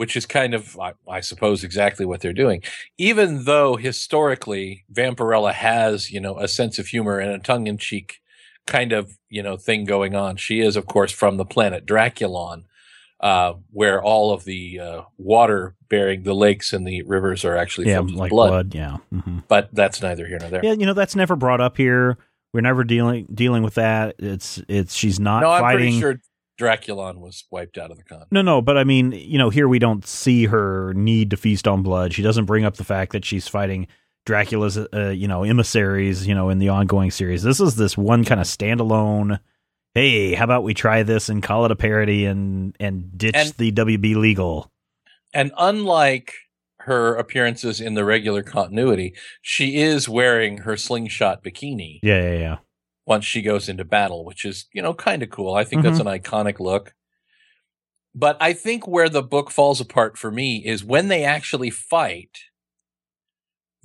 which 0.00 0.16
is 0.16 0.24
kind 0.24 0.54
of, 0.54 0.78
I, 0.80 0.94
I 1.06 1.20
suppose, 1.20 1.62
exactly 1.62 2.06
what 2.06 2.22
they're 2.22 2.32
doing. 2.32 2.62
Even 2.96 3.44
though 3.44 3.76
historically 3.76 4.86
Vampirella 4.90 5.52
has, 5.52 6.10
you 6.10 6.20
know, 6.20 6.38
a 6.38 6.48
sense 6.48 6.78
of 6.78 6.86
humor 6.86 7.18
and 7.18 7.32
a 7.32 7.38
tongue 7.38 7.66
in 7.66 7.76
cheek 7.76 8.20
kind 8.66 8.92
of, 8.92 9.12
you 9.28 9.42
know, 9.42 9.56
thing 9.56 9.84
going 9.84 10.14
on. 10.14 10.36
She 10.36 10.60
is, 10.60 10.76
of 10.76 10.86
course, 10.86 11.12
from 11.12 11.36
the 11.36 11.44
planet 11.44 11.86
Drakulon, 11.86 12.64
uh, 13.20 13.54
where 13.70 14.02
all 14.02 14.32
of 14.32 14.44
the 14.44 14.80
uh, 14.80 15.02
water 15.18 15.74
bearing 15.88 16.22
the 16.22 16.34
lakes 16.34 16.72
and 16.72 16.86
the 16.86 17.02
rivers 17.02 17.44
are 17.44 17.56
actually 17.56 17.88
Yeah, 17.88 18.00
like 18.00 18.30
blood. 18.30 18.70
blood. 18.70 18.74
Yeah. 18.74 18.96
hmm 19.12 19.38
But 19.48 19.68
that's 19.72 20.00
neither 20.00 20.26
here 20.26 20.38
nor 20.40 20.50
there. 20.50 20.64
Yeah, 20.64 20.72
you 20.72 20.86
know 20.86 20.94
that's 20.94 21.16
never 21.16 21.36
brought 21.36 21.60
up 21.60 21.76
here. 21.76 22.16
We're 22.52 22.60
never 22.62 22.82
dealing 22.84 23.26
dealing 23.32 23.62
with 23.62 23.74
that. 23.74 24.16
It's 24.18 24.60
it's 24.68 24.94
she's 24.94 25.20
not 25.20 25.42
no, 25.42 25.50
I'm 25.50 25.60
fighting. 25.62 25.78
pretty 25.78 26.00
sure 26.00 26.20
Drakulon 26.60 27.18
was 27.20 27.44
wiped 27.50 27.78
out 27.78 27.90
of 27.90 27.96
the 27.96 28.04
con. 28.04 28.24
No, 28.30 28.42
no, 28.42 28.60
but 28.60 28.76
I 28.76 28.84
mean, 28.84 29.12
you 29.12 29.38
know, 29.38 29.50
here 29.50 29.68
we 29.68 29.78
don't 29.78 30.06
see 30.06 30.46
her 30.46 30.92
need 30.94 31.30
to 31.30 31.36
feast 31.36 31.66
on 31.68 31.82
blood. 31.82 32.12
She 32.12 32.22
doesn't 32.22 32.44
bring 32.46 32.64
up 32.64 32.76
the 32.76 32.84
fact 32.84 33.12
that 33.12 33.24
she's 33.24 33.48
fighting 33.48 33.86
Dracula's, 34.26 34.76
uh, 34.78 35.08
you 35.14 35.26
know, 35.28 35.42
emissaries, 35.44 36.26
you 36.26 36.34
know, 36.34 36.50
in 36.50 36.58
the 36.58 36.68
ongoing 36.68 37.10
series. 37.10 37.42
This 37.42 37.60
is 37.60 37.76
this 37.76 37.96
one 37.96 38.24
kind 38.24 38.40
of 38.40 38.46
standalone. 38.46 39.40
Hey, 39.94 40.34
how 40.34 40.44
about 40.44 40.62
we 40.62 40.74
try 40.74 41.02
this 41.02 41.28
and 41.28 41.42
call 41.42 41.64
it 41.64 41.70
a 41.70 41.76
parody 41.76 42.24
and 42.26 42.76
and 42.78 43.16
ditch 43.16 43.34
And- 43.34 43.52
the 43.58 43.72
WB 43.72 44.14
legal? 44.16 44.70
And 45.32 45.52
unlike 45.58 46.34
her 46.80 47.14
appearances 47.14 47.80
in 47.80 47.94
the 47.94 48.04
regular 48.04 48.42
continuity, 48.42 49.14
she 49.42 49.76
is 49.76 50.08
wearing 50.08 50.58
her 50.58 50.76
slingshot 50.76 51.44
bikini 51.44 52.00
Yeah, 52.02 52.20
yeah, 52.32 52.38
yeah. 52.38 52.56
once 53.06 53.24
she 53.26 53.42
goes 53.42 53.68
into 53.68 53.84
battle, 53.84 54.24
which 54.24 54.44
is, 54.44 54.66
you 54.72 54.80
know, 54.82 54.94
kind 54.94 55.22
of 55.22 55.30
cool. 55.30 55.54
I 55.54 55.62
think 55.64 55.82
that's 55.82 56.00
an 56.00 56.06
iconic 56.06 56.58
look. 56.58 56.94
But 58.14 58.36
I 58.40 58.52
think 58.54 58.88
where 58.88 59.08
the 59.08 59.22
book 59.22 59.50
falls 59.50 59.80
apart 59.80 60.18
for 60.18 60.32
me 60.32 60.56
is 60.64 60.82
when 60.84 61.08
they 61.08 61.22
actually 61.22 61.70
fight, 61.70 62.38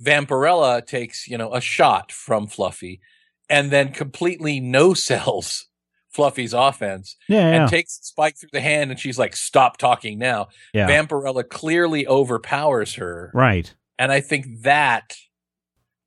Vampirella 0.02 0.84
takes, 0.86 1.26
you 1.28 1.38
know, 1.38 1.52
a 1.54 1.60
shot 1.60 2.12
from 2.12 2.46
Fluffy 2.46 3.00
and 3.48 3.70
then 3.70 3.92
completely 3.92 4.60
no 4.60 4.94
sells 4.94 5.66
Fluffy's 6.10 6.54
offense 6.54 7.16
Yeah, 7.28 7.40
yeah, 7.40 7.60
and 7.62 7.70
takes 7.70 7.98
spike 8.02 8.36
through 8.38 8.50
the 8.52 8.60
hand 8.60 8.90
and 8.90 8.98
she's 8.98 9.18
like, 9.18 9.36
stop 9.36 9.76
talking 9.76 10.18
now. 10.18 10.48
yeah. 10.72 10.88
Vampirella 10.88 11.48
clearly 11.48 12.06
overpowers 12.06 12.94
her. 12.94 13.30
right. 13.34 13.72
And 13.98 14.12
I 14.12 14.20
think 14.20 14.62
that 14.62 15.16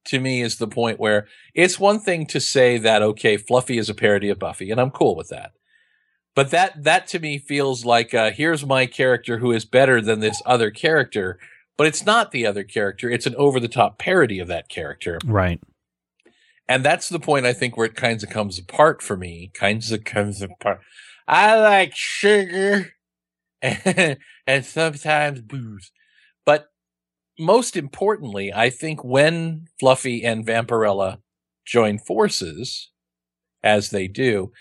to 0.06 0.20
me 0.20 0.42
is 0.42 0.58
the 0.58 0.68
point 0.68 1.00
where 1.00 1.28
it's 1.56 1.80
one 1.80 2.00
thing 2.00 2.26
to 2.28 2.40
say 2.40 2.78
that, 2.78 3.02
okay, 3.02 3.38
Fluffy 3.38 3.78
is 3.78 3.90
a 3.90 3.96
parody 3.96 4.30
of 4.30 4.38
Buffy, 4.40 4.70
and 4.72 4.80
I'm 4.80 4.92
cool 4.92 5.16
with 5.16 5.30
that. 5.30 5.52
But 6.36 6.52
that, 6.52 6.84
that 6.84 7.08
to 7.08 7.20
me 7.20 7.38
feels 7.40 7.86
like, 7.86 8.14
uh, 8.14 8.32
here's 8.32 8.66
my 8.66 8.86
character 8.86 9.40
who 9.40 9.52
is 9.52 9.66
better 9.66 10.02
than 10.02 10.20
this 10.20 10.42
other 10.46 10.72
character, 10.72 11.40
but 11.80 11.88
it's 11.88 12.06
not 12.06 12.32
the 12.32 12.46
other 12.46 12.66
character. 12.66 13.10
It's 13.10 13.26
an 13.26 13.36
over 13.38 13.58
the 13.58 13.70
top 13.70 13.98
parody 13.98 14.40
of 14.40 14.50
that 14.50 14.68
character. 14.68 15.18
Right. 15.26 15.62
And 16.68 16.84
that's 16.84 17.08
the 17.08 17.22
point 17.22 17.46
I 17.46 17.54
think 17.54 17.78
where 17.78 17.86
it 17.86 17.96
kinds 17.96 18.22
of 18.22 18.30
comes 18.30 18.60
apart 18.60 19.02
for 19.02 19.16
me. 19.16 19.50
Kinds 19.54 19.90
of 19.94 20.04
comes 20.04 20.42
apart. 20.42 20.82
I 21.26 21.56
like 21.56 21.96
sugar 21.96 22.92
and, 23.62 24.18
and 24.46 24.66
sometimes 24.66 25.40
booze. 25.40 25.94
But 26.46 26.68
most 27.40 27.78
importantly, 27.78 28.52
I 28.54 28.70
think 28.70 29.02
when 29.06 29.68
Fluffy 29.80 30.26
and 30.26 30.46
Vampirella 30.46 31.20
join 31.66 31.98
forces, 31.98 32.90
as 33.64 33.92
they 33.92 34.10
do, 34.10 34.52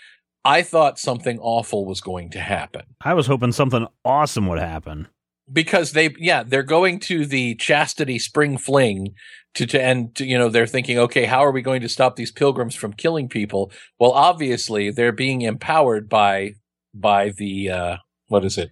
I 0.45 0.61
thought 0.61 0.97
something 0.97 1.37
awful 1.39 1.85
was 1.85 1.99
going 1.99 2.29
to 2.29 2.39
happen 2.39 2.83
I 3.03 3.13
was 3.13 3.27
hoping 3.27 3.51
something 3.51 3.87
awesome 4.05 4.47
would 4.47 4.59
happen. 4.59 5.09
Because 5.51 5.93
they 5.93 6.13
yeah 6.17 6.43
they're 6.43 6.63
going 6.63 6.99
to 6.99 7.25
the 7.25 7.55
chastity 7.55 8.19
spring 8.19 8.57
fling 8.57 9.13
to, 9.55 9.65
to 9.65 9.81
and 9.81 10.13
to, 10.15 10.25
you 10.25 10.37
know 10.37 10.49
they're 10.49 10.67
thinking 10.67 10.97
okay 10.97 11.25
how 11.25 11.39
are 11.39 11.51
we 11.51 11.61
going 11.61 11.81
to 11.81 11.89
stop 11.89 12.15
these 12.15 12.31
pilgrims 12.31 12.75
from 12.75 12.93
killing 12.93 13.27
people? 13.27 13.71
Well 13.99 14.11
obviously 14.11 14.91
they're 14.91 15.11
being 15.11 15.41
empowered 15.41 16.09
by 16.09 16.55
by 16.93 17.29
the 17.29 17.69
uh 17.69 17.97
what 18.27 18.45
is 18.45 18.57
it? 18.57 18.71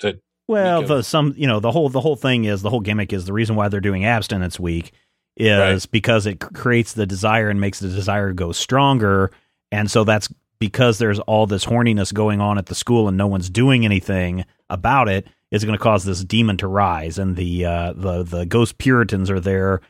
The 0.00 0.20
Well, 0.48 0.82
the 0.82 1.02
some 1.02 1.34
you 1.36 1.46
know 1.46 1.60
the 1.60 1.72
whole 1.72 1.88
the 1.88 2.00
whole 2.00 2.16
thing 2.16 2.44
is 2.44 2.62
the 2.62 2.70
whole 2.70 2.80
gimmick 2.80 3.12
is 3.12 3.26
the 3.26 3.32
reason 3.32 3.56
why 3.56 3.68
they're 3.68 3.80
doing 3.80 4.04
abstinence 4.04 4.58
week 4.58 4.92
is 5.36 5.84
because 5.84 6.24
it 6.24 6.40
creates 6.40 6.94
the 6.94 7.04
desire 7.04 7.50
and 7.50 7.60
makes 7.60 7.80
the 7.80 7.88
desire 7.88 8.32
go 8.32 8.52
stronger, 8.52 9.30
and 9.70 9.90
so 9.90 10.02
that's 10.02 10.32
because 10.58 10.98
there's 10.98 11.18
all 11.20 11.46
this 11.46 11.66
horniness 11.66 12.14
going 12.14 12.40
on 12.40 12.56
at 12.56 12.66
the 12.66 12.74
school 12.74 13.08
and 13.08 13.16
no 13.16 13.26
one's 13.26 13.50
doing 13.50 13.84
anything 13.84 14.44
about 14.70 15.08
it 15.08 15.26
is 15.50 15.64
going 15.64 15.76
to 15.76 15.82
cause 15.82 16.04
this 16.04 16.24
demon 16.24 16.56
to 16.58 16.66
rise, 16.68 17.18
and 17.18 17.36
the 17.36 17.64
uh, 17.64 17.92
the 17.94 18.22
the 18.22 18.46
ghost 18.46 18.78
Puritans 18.78 19.30
are 19.30 19.40
there, 19.40 19.80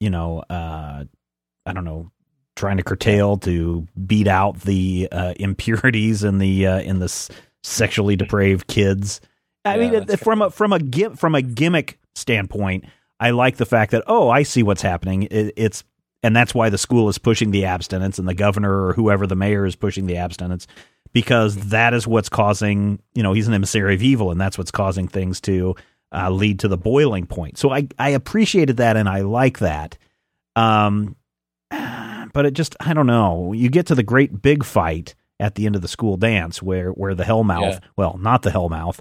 you 0.00 0.10
know, 0.10 0.40
uh, 0.50 1.04
I 1.66 1.72
don't 1.72 1.84
know, 1.84 2.10
trying 2.56 2.78
to 2.78 2.82
curtail 2.82 3.36
to 3.38 3.86
beat 4.06 4.26
out 4.26 4.60
the 4.60 5.08
uh, 5.12 5.34
impurities 5.36 6.24
in 6.24 6.38
the 6.38 6.66
uh, 6.66 6.80
in 6.80 6.98
the 6.98 7.30
sexually 7.62 8.16
depraved 8.16 8.66
kids. 8.66 9.20
I 9.64 9.76
Yeah, 9.76 9.90
mean, 9.90 10.16
from 10.16 10.42
a 10.42 10.50
from 10.50 10.72
a 10.72 10.80
from 11.16 11.34
a 11.34 11.42
gimmick 11.42 11.98
standpoint, 12.14 12.84
I 13.20 13.30
like 13.30 13.56
the 13.56 13.66
fact 13.66 13.92
that 13.92 14.04
oh, 14.06 14.28
I 14.28 14.42
see 14.42 14.62
what's 14.62 14.82
happening. 14.82 15.24
It, 15.24 15.54
it's 15.56 15.84
and 16.22 16.34
that's 16.34 16.54
why 16.54 16.68
the 16.70 16.78
school 16.78 17.08
is 17.08 17.18
pushing 17.18 17.52
the 17.52 17.66
abstinence, 17.66 18.18
and 18.18 18.28
the 18.28 18.34
governor 18.34 18.86
or 18.86 18.92
whoever 18.94 19.26
the 19.26 19.36
mayor 19.36 19.64
is 19.64 19.76
pushing 19.76 20.06
the 20.06 20.16
abstinence 20.16 20.66
because 21.12 21.56
that 21.70 21.94
is 21.94 22.06
what's 22.06 22.28
causing. 22.28 23.00
You 23.14 23.22
know, 23.22 23.32
he's 23.32 23.48
an 23.48 23.54
emissary 23.54 23.94
of 23.94 24.02
evil, 24.02 24.30
and 24.30 24.40
that's 24.40 24.56
what's 24.58 24.70
causing 24.70 25.08
things 25.08 25.40
to 25.42 25.74
uh, 26.12 26.30
lead 26.30 26.60
to 26.60 26.68
the 26.68 26.76
boiling 26.78 27.26
point. 27.26 27.58
So 27.58 27.70
I 27.72 27.88
I 27.98 28.10
appreciated 28.10 28.78
that, 28.78 28.96
and 28.96 29.08
I 29.08 29.20
like 29.20 29.58
that. 29.58 29.98
Um, 30.56 31.16
but 31.70 32.46
it 32.46 32.52
just 32.54 32.76
I 32.80 32.94
don't 32.94 33.06
know. 33.06 33.52
You 33.52 33.68
get 33.68 33.86
to 33.86 33.94
the 33.94 34.02
great 34.02 34.40
big 34.42 34.64
fight 34.64 35.14
at 35.40 35.54
the 35.54 35.66
end 35.66 35.76
of 35.76 35.82
the 35.82 35.88
school 35.88 36.16
dance 36.16 36.62
where 36.62 36.90
where 36.90 37.14
the 37.14 37.24
Hellmouth, 37.24 37.60
Yeah. 37.74 37.78
well, 37.96 38.18
not 38.18 38.42
the 38.42 38.50
Hellmouth, 38.50 38.98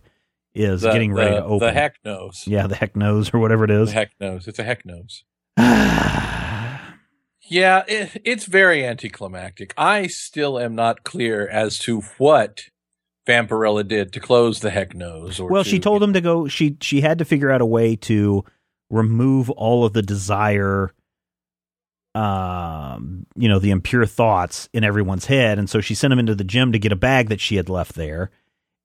is 0.54 0.82
the, 0.82 0.92
getting 0.92 1.14
ready 1.14 1.32
the- 1.36 1.38
to 1.42 1.46
open. 1.46 1.68
the 1.68 1.74
heck 1.74 1.96
knows 2.06 2.44
yeah, 2.46 2.68
the 2.68 2.76
heck 2.76 2.96
knows 2.96 3.34
or 3.34 3.40
whatever 3.40 3.64
it 3.64 3.72
is. 3.72 3.90
the 3.90 3.94
heck 3.96 4.12
knows 4.20 4.48
it's 4.48 4.60
a 4.60 4.64
heck 4.64 4.86
knows 4.86 5.24
yeah 7.50 7.84
it, 7.88 8.22
it's 8.24 8.46
very 8.46 8.86
anticlimactic 8.86 9.74
i 9.78 10.08
still 10.08 10.60
am 10.60 10.76
not 10.76 11.04
clear 11.04 11.48
as 11.48 11.80
to 11.80 12.02
what 12.18 12.70
Vampirella 13.28 13.86
did 13.86 14.14
to 14.14 14.20
close 14.20 14.62
the 14.62 14.70
heck 14.70 14.96
nose 14.96 15.40
or 15.40 15.50
well, 15.50 15.64
to, 15.64 15.70
she 15.70 15.80
told 15.80 16.02
him 16.02 16.14
to 16.14 16.22
go. 16.22 16.48
She 16.48 16.78
she 16.82 17.02
had 17.02 17.20
to 17.20 17.26
figure 17.26 17.52
out 17.52 17.62
a 17.62 17.66
way 17.66 17.98
to 17.98 18.46
remove 18.90 19.50
all 19.50 19.84
of 19.84 19.92
the 19.92 20.02
desire, 20.02 20.94
um, 22.16 23.26
you 23.36 23.50
know, 23.50 23.60
the 23.60 23.72
impure 23.72 24.06
thoughts 24.06 24.70
in 24.74 24.86
everyone's 24.86 25.26
head, 25.26 25.60
and 25.60 25.70
so 25.70 25.82
she 25.82 25.94
sent 25.94 26.14
him 26.14 26.20
into 26.20 26.36
the 26.36 26.46
gym 26.46 26.72
to 26.72 26.80
get 26.80 26.94
a 26.94 26.96
bag 26.96 27.28
that 27.28 27.42
she 27.42 27.58
had 27.58 27.68
left 27.68 27.96
there. 27.96 28.32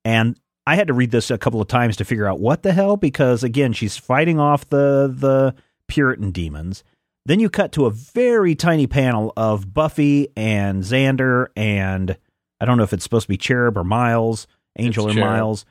And 0.05 0.37
I 0.67 0.75
had 0.75 0.89
to 0.89 0.93
read 0.93 1.13
this 1.13 1.31
a 1.31 1.39
couple 1.39 1.61
of 1.61 1.69
times 1.69 1.97
to 1.99 2.05
figure 2.05 2.27
out 2.27 2.41
what 2.41 2.65
the 2.65 2.73
hell, 2.73 2.97
because 2.97 3.45
again, 3.45 3.73
she's 3.73 3.97
fighting 3.97 4.41
off 4.41 4.69
the 4.69 5.13
the 5.17 5.55
Puritan 5.87 6.33
demons. 6.33 6.83
Then 7.25 7.39
you 7.41 7.49
cut 7.49 7.73
to 7.73 7.87
a 7.87 7.91
very 7.91 8.55
tiny 8.55 8.87
panel 8.87 9.33
of 9.37 9.73
Buffy 9.73 10.29
and 10.37 10.83
Xander 10.83 11.49
and 11.57 12.17
I 12.61 12.65
don't 12.65 12.77
know 12.77 12.85
if 12.85 12.93
it's 12.93 13.03
supposed 13.05 13.25
to 13.25 13.29
be 13.29 13.37
Cherub 13.37 13.77
or 13.77 13.85
Miles, 13.85 14.47
Angel 14.79 15.07
It's 15.09 15.17
or 15.17 15.21
Cherub. 15.21 15.31
Miles. 15.33 15.65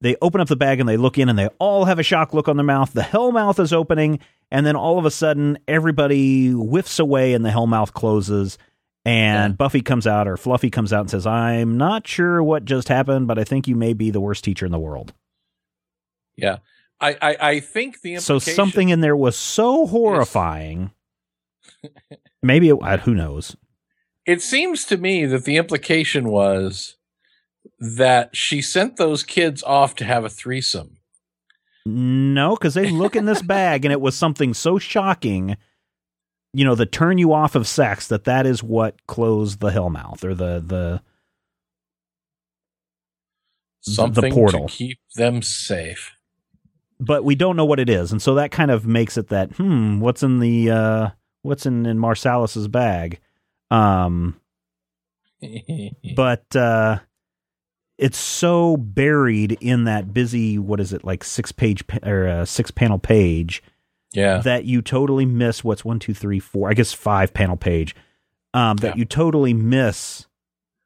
They 0.00 0.16
open 0.20 0.40
up 0.40 0.48
the 0.48 0.56
bag 0.56 0.80
and 0.80 0.88
they 0.88 0.98
look 0.98 1.16
in 1.16 1.28
and 1.30 1.38
they 1.38 1.48
all 1.58 1.86
have 1.86 1.98
a 1.98 2.02
shock 2.02 2.34
look 2.34 2.48
on 2.48 2.56
their 2.56 2.64
mouth. 2.64 2.92
The 2.92 3.02
hell 3.02 3.32
mouth 3.32 3.58
is 3.58 3.72
opening, 3.72 4.18
and 4.50 4.66
then 4.66 4.76
all 4.76 4.98
of 4.98 5.06
a 5.06 5.10
sudden 5.10 5.58
everybody 5.66 6.50
whiffs 6.50 6.98
away 6.98 7.32
and 7.32 7.44
the 7.44 7.50
hell 7.50 7.66
mouth 7.66 7.94
closes. 7.94 8.58
And 9.06 9.52
Yeah. 9.52 9.56
Buffy 9.56 9.80
comes 9.80 10.06
out 10.06 10.28
or 10.28 10.36
Fluffy 10.36 10.68
comes 10.70 10.92
out 10.92 11.00
and 11.00 11.10
says, 11.10 11.26
I'm 11.26 11.78
not 11.78 12.06
sure 12.06 12.42
what 12.42 12.64
just 12.66 12.88
happened, 12.88 13.26
but 13.26 13.38
I 13.38 13.44
think 13.44 13.66
you 13.68 13.76
may 13.76 13.92
be 13.94 14.10
the 14.10 14.20
worst 14.20 14.44
teacher 14.44 14.66
in 14.66 14.72
the 14.72 14.78
world. 14.78 15.12
yeah 16.36 16.58
I, 17.00 17.16
I 17.20 17.36
i 17.50 17.60
think 17.60 18.00
the 18.02 18.16
So 18.18 18.38
something 18.38 18.88
in 18.88 19.00
there 19.00 19.16
was 19.16 19.36
so 19.36 19.86
horrifying. 19.86 20.90
Maybe 22.42 22.68
it, 22.68 23.00
who 23.00 23.14
knows? 23.14 23.56
it 24.26 24.40
seems 24.40 24.84
to 24.86 24.96
me 24.96 25.26
that 25.26 25.44
the 25.44 25.56
implication 25.58 26.28
was 26.28 26.96
that 27.78 28.34
she 28.34 28.62
sent 28.62 28.96
those 28.96 29.22
kids 29.22 29.62
off 29.62 29.94
to 29.96 30.04
have 30.04 30.24
a 30.24 30.30
threesome. 30.30 30.96
No, 31.86 32.54
because 32.56 32.72
they 32.74 32.88
look 32.90 33.16
in 33.16 33.26
this 33.26 33.42
bag 33.56 33.84
and 33.84 33.92
it 33.92 34.00
was 34.00 34.16
something 34.16 34.54
so 34.54 34.78
shocking, 34.78 35.56
you 36.54 36.64
know, 36.64 36.74
that 36.74 36.92
turn 36.92 37.18
you 37.18 37.32
off 37.34 37.54
of 37.54 37.66
sex 37.68 38.08
that 38.08 38.24
that 38.24 38.46
is 38.46 38.62
what 38.62 39.06
closed 39.06 39.60
the 39.60 39.70
hellmouth 39.70 40.24
or 40.24 40.34
the 40.34 40.62
the 40.66 41.02
Something 43.82 44.32
portal. 44.32 44.68
to 44.68 44.74
keep 44.74 44.98
them 45.16 45.42
safe. 45.42 46.12
but 46.98 47.22
we 47.24 47.34
don't 47.34 47.56
know 47.56 47.66
what 47.66 47.78
it 47.80 47.90
is, 47.90 48.12
and 48.12 48.22
so 48.22 48.34
that 48.36 48.50
kind 48.50 48.70
of 48.70 48.86
makes 48.86 49.18
it 49.18 49.28
that 49.28 49.50
hmm, 49.56 50.00
what's 50.00 50.22
in 50.22 50.38
the 50.38 50.70
uh 50.70 51.10
what's 51.44 51.66
in 51.66 51.86
in 51.86 51.98
Marsellus's 51.98 52.68
bag, 52.68 53.20
um, 53.70 54.40
but 56.16 56.44
uh, 56.56 56.98
it's 57.98 58.18
so 58.18 58.76
buried 58.76 59.52
in 59.60 59.84
that 59.84 60.12
busy 60.12 60.58
what 60.58 60.80
is 60.80 60.92
it 60.92 61.04
like 61.04 61.22
six 61.22 61.52
page 61.52 61.84
or 62.02 62.26
uh, 62.26 62.44
six 62.44 62.70
panel 62.70 62.98
page 62.98 63.62
yeah. 64.12 64.38
that 64.38 64.64
you 64.64 64.82
totally 64.82 65.26
miss 65.26 65.62
what's 65.62 65.84
one 65.84 65.98
two 65.98 66.14
three 66.14 66.40
four 66.40 66.70
I 66.70 66.74
guess 66.74 66.92
five 66.92 67.32
panel 67.34 67.56
page, 67.56 67.94
um, 68.52 68.76
that 68.78 68.96
Yeah. 68.96 69.00
you 69.00 69.04
totally 69.04 69.52
miss 69.54 70.26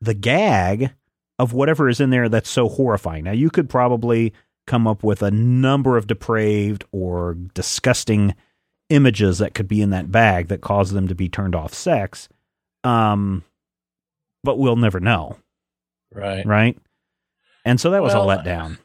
the 0.01 0.15
gag 0.15 0.91
of 1.39 1.53
whatever 1.53 1.89
is 1.89 2.01
in 2.01 2.11
there 2.11 2.29
that's 2.29 2.51
so 2.51 2.69
horrifying. 2.69 3.25
Now 3.25 3.33
you 3.33 3.51
could 3.51 3.69
probably 3.69 4.33
come 4.67 4.87
up 4.87 5.03
with 5.03 5.23
a 5.23 5.31
number 5.31 5.97
of 5.97 6.07
depraved 6.07 6.85
or 6.93 7.37
disgusting 7.55 8.35
images 8.91 9.39
that 9.39 9.55
could 9.55 9.69
be 9.69 9.83
in 9.83 9.91
that 9.91 10.11
bag 10.11 10.49
that 10.49 10.61
cause 10.61 10.91
them 10.93 11.09
to 11.09 11.15
be 11.15 11.29
turned 11.29 11.55
off 11.55 11.75
sex. 11.75 12.29
Um, 12.85 13.45
but 14.45 14.59
we'll 14.59 14.77
never 14.77 15.01
know, 15.01 15.37
Right. 16.13 16.47
right? 16.47 16.79
And 17.65 17.81
so 17.81 17.91
that 17.91 18.03
was 18.03 18.15
Well, 18.15 18.31
a 18.31 18.37
letdown. 18.37 18.79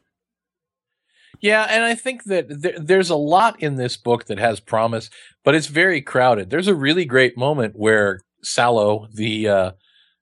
Yeah, 1.39 1.65
and 1.69 1.83
I 1.83 1.95
think 1.95 2.23
that 2.25 2.45
there, 2.49 2.79
there's 2.79 3.09
a 3.09 3.15
lot 3.15 3.61
in 3.61 3.75
this 3.75 3.97
book 3.97 4.25
that 4.25 4.39
has 4.39 4.59
promise, 4.59 5.09
but 5.43 5.55
it's 5.55 5.67
very 5.67 6.01
crowded. 6.01 6.49
There's 6.49 6.67
a 6.69 6.75
really 6.75 7.05
great 7.05 7.37
moment 7.37 7.75
where 7.75 8.21
Sallow, 8.43 9.07
the 9.13 9.47
uh, 9.49 9.71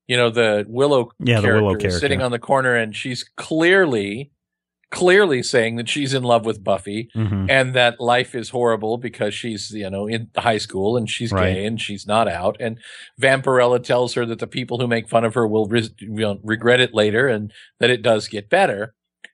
you 0.07 0.17
know, 0.17 0.29
the 0.29 0.65
Willow 0.67 1.11
Yeah, 1.19 1.35
the 1.38 1.41
character, 1.47 1.63
Willow 1.63 1.75
is 1.75 1.81
character. 1.81 2.00
sitting 2.00 2.21
on 2.21 2.31
the 2.31 2.39
corner, 2.39 2.75
and 2.75 2.95
she's 2.95 3.23
clearly, 3.38 4.31
clearly 4.91 5.41
saying 5.41 5.77
that 5.77 5.88
she's 5.89 6.13
in 6.13 6.21
love 6.24 6.45
with 6.45 6.63
Buffy, 6.63 7.10
hmm 7.13 7.45
and 7.50 7.74
that 7.74 8.00
life 8.00 8.36
is 8.36 8.50
horrible 8.50 8.98
because 8.98 9.33
she's 9.33 9.71
you 9.71 9.89
know 9.89 10.05
in 10.07 10.29
high 10.38 10.57
school 10.60 10.98
and 10.98 11.10
she's 11.10 11.31
Right. 11.31 11.53
gay 11.53 11.65
and 11.65 11.79
she's 11.81 12.05
not 12.05 12.27
out 12.27 12.57
and 12.60 12.77
vampirella 13.19 13.81
tells 13.83 14.13
her 14.15 14.25
that 14.25 14.39
the 14.39 14.48
people 14.48 14.79
who 14.79 14.88
make 14.88 15.10
fun 15.10 15.24
of 15.24 15.33
her 15.33 15.48
will 15.48 15.67
know, 16.01 16.39
regret 16.43 16.79
it 16.79 16.93
later 16.93 17.27
and 17.27 17.51
that 17.79 17.89
it 17.89 18.01
does 18.01 18.27
get 18.27 18.50
better 18.50 18.93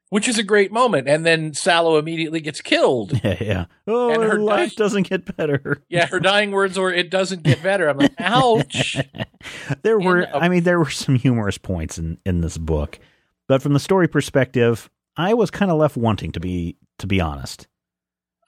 which 0.09 0.27
is 0.29 0.37
a 0.37 0.43
great 0.43 0.71
moment 0.71 1.07
and 1.09 1.25
then 1.25 1.53
sallow 1.53 1.97
immediately 1.97 2.39
gets 2.39 2.61
killed 2.61 3.19
Yeah, 3.23 3.37
yeah. 3.41 3.65
Oh, 3.87 4.09
And 4.11 4.23
her 4.23 4.39
life 4.39 4.69
di- 4.69 4.75
doesn't 4.75 5.09
get 5.09 5.35
better. 5.35 5.81
yeah 5.89 6.05
her 6.07 6.19
dying 6.19 6.51
words 6.51 6.77
or 6.77 6.93
it 6.93 7.09
doesn't 7.09 7.43
get 7.43 7.61
better 7.63 7.89
i'm 7.89 7.97
like 7.97 8.13
ouch 8.19 8.97
there 9.83 9.99
were 9.99 10.21
And, 10.21 10.33
uh, 10.33 10.37
i 10.39 10.49
mean 10.49 10.63
there 10.63 10.79
were 10.79 10.89
some 10.89 11.15
humorous 11.15 11.57
points 11.57 11.97
in 11.97 12.17
in 12.25 12.41
this 12.41 12.57
book 12.57 12.99
but 13.47 13.61
from 13.61 13.73
the 13.73 13.79
story 13.79 14.07
perspective 14.07 14.89
i 15.17 15.33
was 15.33 15.51
kind 15.51 15.71
of 15.71 15.77
left 15.77 15.97
wanting 15.97 16.31
to 16.31 16.39
be 16.39 16.77
to 16.99 17.07
be 17.07 17.21
honest. 17.21 17.67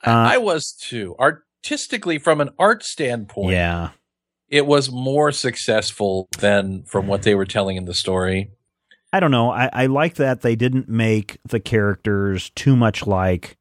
Uh, 0.05 0.11
I, 0.11 0.37
was 0.37 0.71
too. 0.71 1.15
Artistically 1.19 2.19
from 2.19 2.39
an 2.39 2.49
art 2.57 2.83
standpoint 2.83 3.51
yeah. 3.51 3.89
it 4.47 4.65
was 4.65 4.89
more 4.89 5.31
successful 5.31 6.29
than 6.39 6.83
from 6.83 7.07
what 7.07 7.23
they 7.23 7.35
were 7.35 7.45
telling 7.45 7.75
in 7.75 7.85
the 7.85 7.93
story. 7.93 8.51
I 9.11 9.19
don't 9.19 9.31
know. 9.31 9.51
I 9.51 9.69
i 9.73 9.85
like 9.87 10.15
that 10.15 10.41
they 10.41 10.55
didn't 10.55 10.87
make 10.87 11.39
the 11.47 11.59
characters 11.59 12.51
too 12.51 12.75
much 12.75 13.05
like 13.07 13.57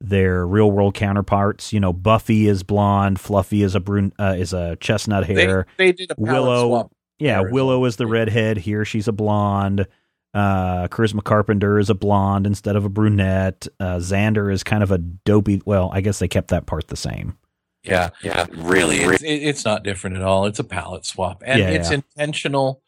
their 0.00 0.46
real 0.46 0.70
world 0.70 0.94
counterparts. 0.94 1.72
You 1.72 1.80
know 1.80 1.92
buffy 1.92 2.48
is 2.48 2.62
blonde 2.62 3.20
fluffy 3.20 3.62
is 3.62 3.74
a 3.74 3.80
brun 3.80 4.12
uh, 4.18 4.34
is 4.36 4.52
a 4.52 4.76
chestnut 4.76 5.26
they, 5.26 5.34
hair. 5.34 5.66
they 5.78 5.92
did 5.92 6.10
a 6.10 6.14
Willow- 6.18 6.68
swap 6.68 6.92
Yeah, 7.18 7.42
Willow 7.50 7.84
is 7.86 7.96
the 7.96 8.06
redhead. 8.06 8.58
Here 8.58 8.84
she's 8.84 9.08
a 9.08 9.12
blonde. 9.12 9.86
Uh, 10.34 10.88
Charisma 10.88 11.22
Carpenter 11.22 11.78
is 11.78 11.90
a 11.90 11.94
blonde 11.94 12.46
instead 12.46 12.74
of 12.76 12.84
a 12.84 12.88
brunette. 12.88 13.66
Uh, 13.78 13.96
Xander 13.96 14.52
is 14.52 14.62
kind 14.62 14.82
of 14.82 14.90
a 14.90 14.98
dopey. 14.98 15.60
Well, 15.66 15.90
I 15.92 16.00
guess 16.00 16.18
they 16.18 16.28
kept 16.28 16.48
that 16.48 16.66
part 16.66 16.88
the 16.88 16.96
same. 16.96 17.36
Yeah, 17.82 18.10
yeah, 18.22 18.46
really. 18.52 18.98
It's, 18.98 19.22
it's 19.24 19.64
not 19.64 19.82
different 19.82 20.16
at 20.16 20.22
all. 20.22 20.46
It's 20.46 20.60
a 20.60 20.64
palette 20.64 21.04
swap, 21.04 21.42
and 21.44 21.58
Yeah, 21.60 21.70
it's 21.70 21.90
yeah. 21.90 21.96
intentional. 21.96 22.80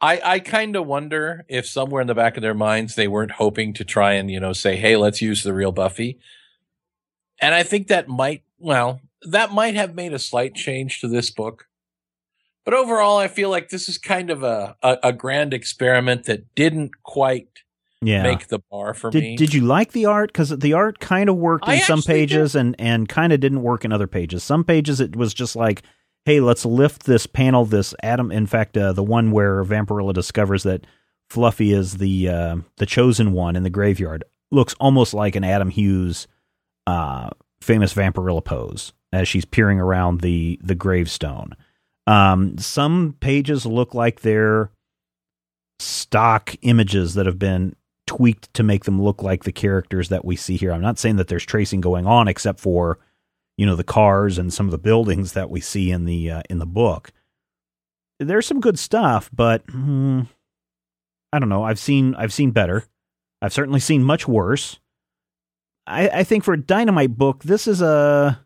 I 0.00 0.20
I 0.24 0.38
kind 0.40 0.74
of 0.74 0.86
wonder 0.86 1.44
if 1.48 1.66
somewhere 1.66 2.00
in 2.00 2.08
the 2.08 2.14
back 2.14 2.36
of 2.36 2.42
their 2.42 2.54
minds 2.54 2.94
they 2.94 3.06
weren't 3.08 3.32
hoping 3.32 3.74
to 3.74 3.84
try 3.84 4.14
and 4.14 4.30
you 4.30 4.40
know 4.40 4.52
say, 4.54 4.76
hey, 4.76 4.96
let's 4.96 5.20
use 5.22 5.42
the 5.42 5.52
real 5.52 5.70
Buffy, 5.70 6.18
and 7.40 7.54
I 7.54 7.62
think 7.62 7.88
that 7.88 8.08
might 8.08 8.42
well 8.58 9.00
that 9.22 9.52
might 9.52 9.74
have 9.74 9.94
made 9.94 10.12
a 10.14 10.18
slight 10.18 10.54
change 10.54 11.00
to 11.00 11.08
this 11.08 11.30
book. 11.30 11.68
But 12.64 12.74
overall, 12.74 13.18
I 13.18 13.28
feel 13.28 13.50
like 13.50 13.70
this 13.70 13.88
is 13.88 13.98
kind 13.98 14.30
of 14.30 14.42
a, 14.42 14.76
a, 14.82 14.98
a 15.04 15.12
grand 15.12 15.52
experiment 15.52 16.24
that 16.26 16.54
didn't 16.54 16.92
quite 17.02 17.48
Yeah. 18.00 18.22
make 18.22 18.48
the 18.48 18.60
bar 18.70 18.94
for 18.94 19.10
did 19.10 19.22
me. 19.22 19.36
Did 19.36 19.52
you 19.54 19.62
like 19.62 19.92
the 19.92 20.06
art? 20.06 20.32
Because 20.32 20.50
the 20.50 20.72
art 20.72 21.00
kind 21.00 21.28
of 21.28 21.36
worked 21.36 21.66
in 21.66 21.74
I 21.74 21.78
some 21.78 21.98
actually 21.98 22.14
pages 22.14 22.54
and 22.54 22.76
and 22.78 23.08
kind 23.08 23.32
of 23.32 23.40
didn't 23.40 23.62
work 23.62 23.84
in 23.84 23.92
other 23.92 24.06
pages. 24.06 24.44
Some 24.44 24.62
pages 24.64 25.00
it 25.00 25.16
was 25.16 25.34
just 25.34 25.56
like, 25.56 25.82
hey, 26.24 26.38
let's 26.40 26.64
lift 26.64 27.04
this 27.04 27.26
panel. 27.26 27.64
This 27.64 27.94
Adam. 28.02 28.30
In 28.30 28.46
fact, 28.46 28.76
uh, 28.76 28.92
the 28.92 29.02
one 29.02 29.32
where 29.32 29.64
Vampirella 29.64 30.14
discovers 30.14 30.62
that 30.62 30.86
Fluffy 31.30 31.72
is 31.72 31.96
the 31.96 32.28
uh, 32.28 32.56
the 32.76 32.86
chosen 32.86 33.32
one 33.32 33.56
in 33.56 33.62
the 33.64 33.70
graveyard 33.70 34.22
looks 34.52 34.74
almost 34.78 35.14
like 35.14 35.34
an 35.34 35.42
Adam 35.44 35.70
Hughes 35.70 36.28
uh, 36.86 37.30
famous 37.60 37.94
Vampirella 37.94 38.44
pose 38.44 38.92
as 39.12 39.26
she's 39.26 39.44
peering 39.44 39.80
around 39.80 40.20
the 40.20 40.60
the 40.62 40.74
gravestone. 40.76 41.54
Um, 42.06 42.58
some 42.58 43.16
pages 43.20 43.64
look 43.64 43.94
like 43.94 44.20
they're 44.20 44.70
stock 45.78 46.54
images 46.62 47.14
that 47.14 47.26
have 47.26 47.38
been 47.38 47.76
tweaked 48.06 48.52
to 48.54 48.62
make 48.62 48.84
them 48.84 49.00
look 49.00 49.22
like 49.22 49.44
the 49.44 49.52
characters 49.52 50.08
that 50.08 50.24
we 50.24 50.36
see 50.36 50.56
here. 50.56 50.72
I'm 50.72 50.80
not 50.80 50.98
saying 50.98 51.16
that 51.16 51.28
there's 51.28 51.44
tracing 51.44 51.80
going 51.80 52.06
on 52.06 52.28
except 52.28 52.60
for 52.60 52.98
you 53.56 53.66
know 53.66 53.76
the 53.76 53.84
cars 53.84 54.38
and 54.38 54.52
some 54.52 54.66
of 54.66 54.72
the 54.72 54.78
buildings 54.78 55.32
that 55.32 55.50
we 55.50 55.60
see 55.60 55.90
in 55.90 56.04
the 56.04 56.30
uh, 56.30 56.42
in 56.50 56.58
the 56.58 56.66
book. 56.66 57.12
There's 58.18 58.46
some 58.46 58.60
good 58.60 58.78
stuff, 58.78 59.30
but 59.32 59.62
hmm, 59.70 60.22
I 61.32 61.38
don't 61.38 61.48
know. 61.48 61.64
I've 61.64 61.78
seen 61.78 62.14
I've 62.14 62.32
seen 62.32 62.50
better. 62.50 62.84
I've 63.40 63.52
certainly 63.52 63.80
seen 63.80 64.04
much 64.04 64.28
worse. 64.28 64.78
I, 65.86 66.08
I 66.08 66.24
think 66.24 66.44
for 66.44 66.54
a 66.54 66.60
dynamite 66.60 67.16
book, 67.16 67.42
this 67.42 67.66
is 67.66 67.82
a 67.82 68.40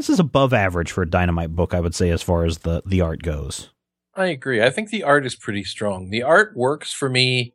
this 0.00 0.08
is 0.10 0.18
above 0.18 0.52
average 0.54 0.90
for 0.92 1.02
a 1.02 1.08
dynamite 1.10 1.54
book. 1.54 1.74
I 1.74 1.80
would 1.80 1.94
say 1.94 2.10
as 2.10 2.22
far 2.22 2.44
as 2.44 2.58
the 2.58 2.82
the 2.86 3.00
art 3.02 3.22
goes. 3.22 3.70
I 4.14 4.26
agree. 4.26 4.62
I 4.62 4.70
think 4.70 4.90
the 4.90 5.02
art 5.04 5.24
is 5.26 5.34
pretty 5.36 5.62
strong. 5.64 6.10
The 6.10 6.22
art 6.22 6.56
works 6.56 6.92
for 6.92 7.08
me 7.08 7.54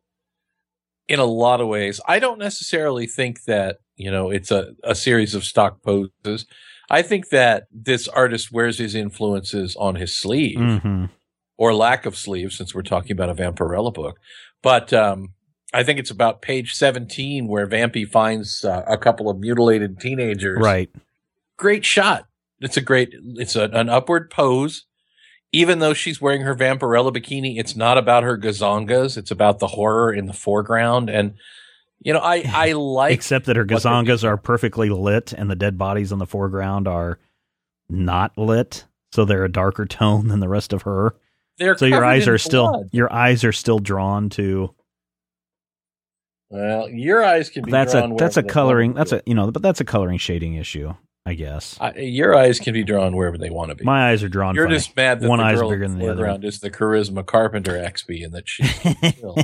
in 1.08 1.20
a 1.20 1.26
lot 1.26 1.60
of 1.62 1.68
ways. 1.68 2.00
I 2.08 2.20
don't 2.20 2.40
necessarily 2.40 3.08
think 3.08 3.44
that, 3.44 3.78
you 3.98 4.10
know, 4.10 4.30
it's 4.30 4.52
a, 4.52 4.74
a 4.84 4.96
series 4.96 5.36
of 5.36 5.44
stock 5.44 5.82
poses. 5.84 6.46
I 6.90 7.02
think 7.02 7.30
that 7.30 7.64
this 7.72 8.08
artist 8.08 8.52
wears 8.52 8.78
his 8.80 8.96
influences 8.96 9.76
on 9.76 9.96
his 9.96 10.16
sleeve 10.18 10.58
Mm-hmm. 10.58 11.06
or 11.58 11.74
lack 11.76 12.06
of 12.06 12.16
sleeve 12.16 12.52
since 12.54 12.74
we're 12.74 12.82
talking 12.84 13.12
about 13.12 13.30
a 13.30 13.36
Vampirella 13.36 13.94
book. 13.94 14.18
But 14.64 14.94
um, 14.94 15.34
I 15.74 15.84
think 15.84 16.00
it's 16.00 16.12
about 16.12 16.42
page 16.42 16.74
17 16.74 17.48
where 17.48 17.68
Vampy 17.68 18.10
finds 18.10 18.64
uh, 18.64 18.84
a 18.88 18.98
couple 18.98 19.30
of 19.30 19.40
mutilated 19.40 20.00
teenagers 20.00 20.60
Right. 20.62 20.90
great 21.58 21.84
shot. 21.86 22.28
It's 22.60 22.78
a 22.78 22.82
great, 22.82 23.14
it's 23.14 23.56
a, 23.56 23.64
an 23.66 23.90
upward 23.90 24.30
pose. 24.30 24.86
Even 25.52 25.80
though 25.80 25.94
she's 25.94 26.20
wearing 26.20 26.42
her 26.42 26.56
Vampirella 26.56 27.16
bikini, 27.16 27.58
it's 27.58 27.76
not 27.76 27.98
about 27.98 28.24
her 28.24 28.38
gazongas. 28.38 29.18
It's 29.18 29.32
about 29.32 29.60
the 29.60 29.68
horror 29.68 30.14
in 30.14 30.26
the 30.26 30.34
foreground. 30.34 31.10
And, 31.10 31.36
you 32.00 32.12
know, 32.12 32.20
I, 32.20 32.44
I 32.46 32.72
like, 32.74 33.14
Except 33.14 33.46
that 33.46 33.56
her 33.56 33.66
gazongas 33.66 34.24
are 34.24 34.38
perfectly 34.38 34.90
lit 34.90 35.32
and 35.32 35.50
the 35.50 35.56
dead 35.56 35.78
bodies 35.78 36.12
in 36.12 36.20
the 36.20 36.26
foreground 36.26 36.88
are 36.88 37.20
not 37.90 38.38
lit. 38.38 38.86
So 39.14 39.24
they're 39.24 39.46
a 39.46 39.52
darker 39.52 39.86
tone 39.86 40.28
than 40.28 40.42
the 40.42 40.50
rest 40.50 40.74
of 40.74 40.82
her. 40.82 41.16
they're 41.58 41.78
So 41.78 41.86
your 41.86 42.04
eyes 42.04 42.28
are 42.28 42.38
still 42.38 42.90
your 42.92 43.12
eyes 43.14 43.46
are 43.46 43.54
still 43.54 43.80
drawn 43.80 44.30
to 44.32 44.76
well, 46.50 46.90
your 46.90 47.24
eyes 47.24 47.50
can 47.50 47.64
be 47.64 47.72
that's 47.72 47.94
a 47.94 48.12
that's 48.18 48.38
a 48.38 48.44
coloring 48.44 48.94
that's 48.94 49.12
a 49.12 49.22
you 49.26 49.34
know 49.34 49.52
but 49.52 49.62
that's 49.62 49.82
a 49.82 49.86
coloring 49.86 50.18
shading 50.18 50.56
issue 50.56 50.94
I 51.28 51.34
guess. 51.34 51.76
I, 51.82 51.94
your 51.98 52.36
eyes 52.36 52.60
can 52.60 52.74
be 52.74 52.84
drawn 52.84 53.16
wherever 53.16 53.38
they 53.38 53.50
want 53.50 53.70
to 53.70 53.76
be. 53.76 53.84
My 53.84 54.10
eyes 54.12 54.22
are 54.22 54.30
drawn. 54.30 54.54
You're 54.54 54.66
funny. 54.66 54.78
just 54.78 54.96
mad 54.96 55.22
that 55.22 55.28
One 55.28 55.40
the 55.40 55.60
girl 55.60 55.70
bigger 55.72 55.88
than 55.88 55.98
the 55.98 56.06
the 56.06 56.12
other. 56.12 56.18
foreground 56.22 56.46
is 56.46 56.60
the 56.60 56.70
Charisma 56.70 57.26
Carpenter 57.26 57.72
XB 57.74 58.26
and 58.26 58.34
that 58.34 58.48
still. 58.48 59.36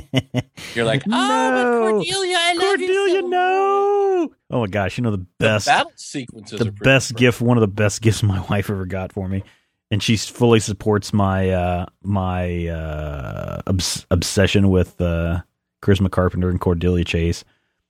You're 0.74 0.84
like, 0.84 1.02
oh, 1.06 1.10
but 1.10 1.90
Cordelia, 1.90 2.36
I 2.38 2.52
love 2.54 2.80
you 2.80 2.86
Cordelia, 2.86 3.20
so 3.22 3.26
no. 3.26 4.32
Oh 4.50 4.60
my 4.60 4.68
gosh, 4.68 4.96
you 4.96 5.02
know 5.02 5.10
the 5.10 5.16
The 5.18 5.26
best 5.38 5.66
battle 5.66 5.92
sequences 5.96 6.58
the 6.60 6.70
best 6.70 7.16
gift 7.16 7.40
one 7.40 7.56
of 7.56 7.62
the 7.62 7.66
best 7.66 8.00
gifts 8.00 8.22
my 8.22 8.40
wife 8.48 8.70
ever 8.70 8.86
got 8.86 9.12
for 9.12 9.28
me 9.28 9.42
and 9.90 10.00
she 10.02 10.16
fully 10.16 10.60
supports 10.60 11.12
my 11.12 11.50
uh 11.50 11.86
my 12.02 12.68
uh 12.68 13.60
obs- 13.66 14.06
obsession 14.10 14.70
with 14.70 15.00
uh 15.00 15.40
Charisma 15.82 16.10
Carpenter 16.12 16.48
and 16.48 16.60
Cordelia 16.60 17.04
Chase. 17.04 17.44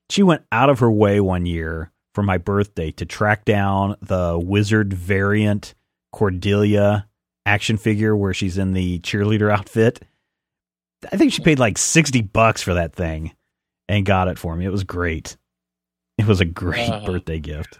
She 0.08 0.22
went 0.22 0.42
out 0.50 0.70
of 0.70 0.78
her 0.78 0.90
way 0.90 1.20
one 1.20 1.44
year 1.44 1.91
for 2.14 2.22
my 2.22 2.38
birthday 2.38 2.90
to 2.92 3.06
track 3.06 3.44
down 3.44 3.96
the 4.02 4.38
wizard 4.38 4.92
variant 4.92 5.74
Cordelia 6.12 7.06
action 7.46 7.76
figure 7.76 8.16
where 8.16 8.34
she's 8.34 8.58
in 8.58 8.72
the 8.72 8.98
cheerleader 9.00 9.50
outfit. 9.58 10.00
I 11.10 11.16
think 11.16 11.32
she 11.32 11.42
paid 11.42 11.58
like 11.58 11.78
60 11.78 12.20
bucks 12.22 12.62
for 12.62 12.74
that 12.74 12.94
thing 12.94 13.32
and 13.88 14.06
got 14.06 14.28
it 14.28 14.38
for 14.38 14.54
me. 14.54 14.64
It 14.66 14.70
was 14.72 14.84
great. 14.84 15.36
It 16.18 16.26
was 16.26 16.40
a 16.40 16.44
great 16.44 16.88
Uh. 16.88 17.04
birthday 17.04 17.40
gift. 17.40 17.78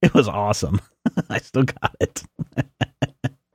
It 0.00 0.14
was 0.14 0.26
awesome. 0.28 0.80
I 1.28 1.38
still 1.38 1.64
got 1.64 1.94
it. 2.00 2.22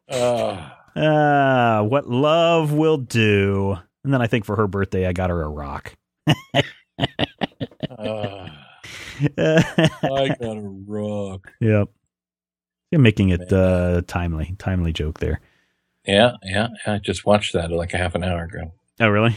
Uh, 0.10 0.70
Ah, 1.00 1.84
what 1.84 2.10
love 2.10 2.74
will 2.74 2.98
do. 2.98 3.78
And 4.04 4.12
then 4.12 4.20
I 4.20 4.26
think 4.26 4.46
for 4.46 4.56
her 4.56 4.66
birthday, 4.66 5.06
I 5.06 5.14
got 5.14 5.30
her 5.30 5.44
a 5.44 5.48
rock. 5.50 5.94
uh, 6.98 8.48
I 9.38 10.28
got 10.40 10.58
a 10.58 10.62
rock. 10.86 11.52
yep. 11.60 11.90
You're 12.92 13.02
making 13.02 13.30
it 13.30 13.52
uh, 13.52 14.02
timely, 14.08 14.56
timely 14.58 14.94
joke 14.94 15.20
there. 15.20 15.42
Yeah, 16.06 16.34
yeah. 16.44 16.70
I 16.86 17.00
just 17.00 17.26
watched 17.26 17.54
that 17.54 17.70
like 17.72 17.94
a 17.94 17.98
half 17.98 18.16
an 18.16 18.24
hour 18.24 18.44
ago. 18.44 18.72
Oh, 19.00 19.10
really? 19.10 19.36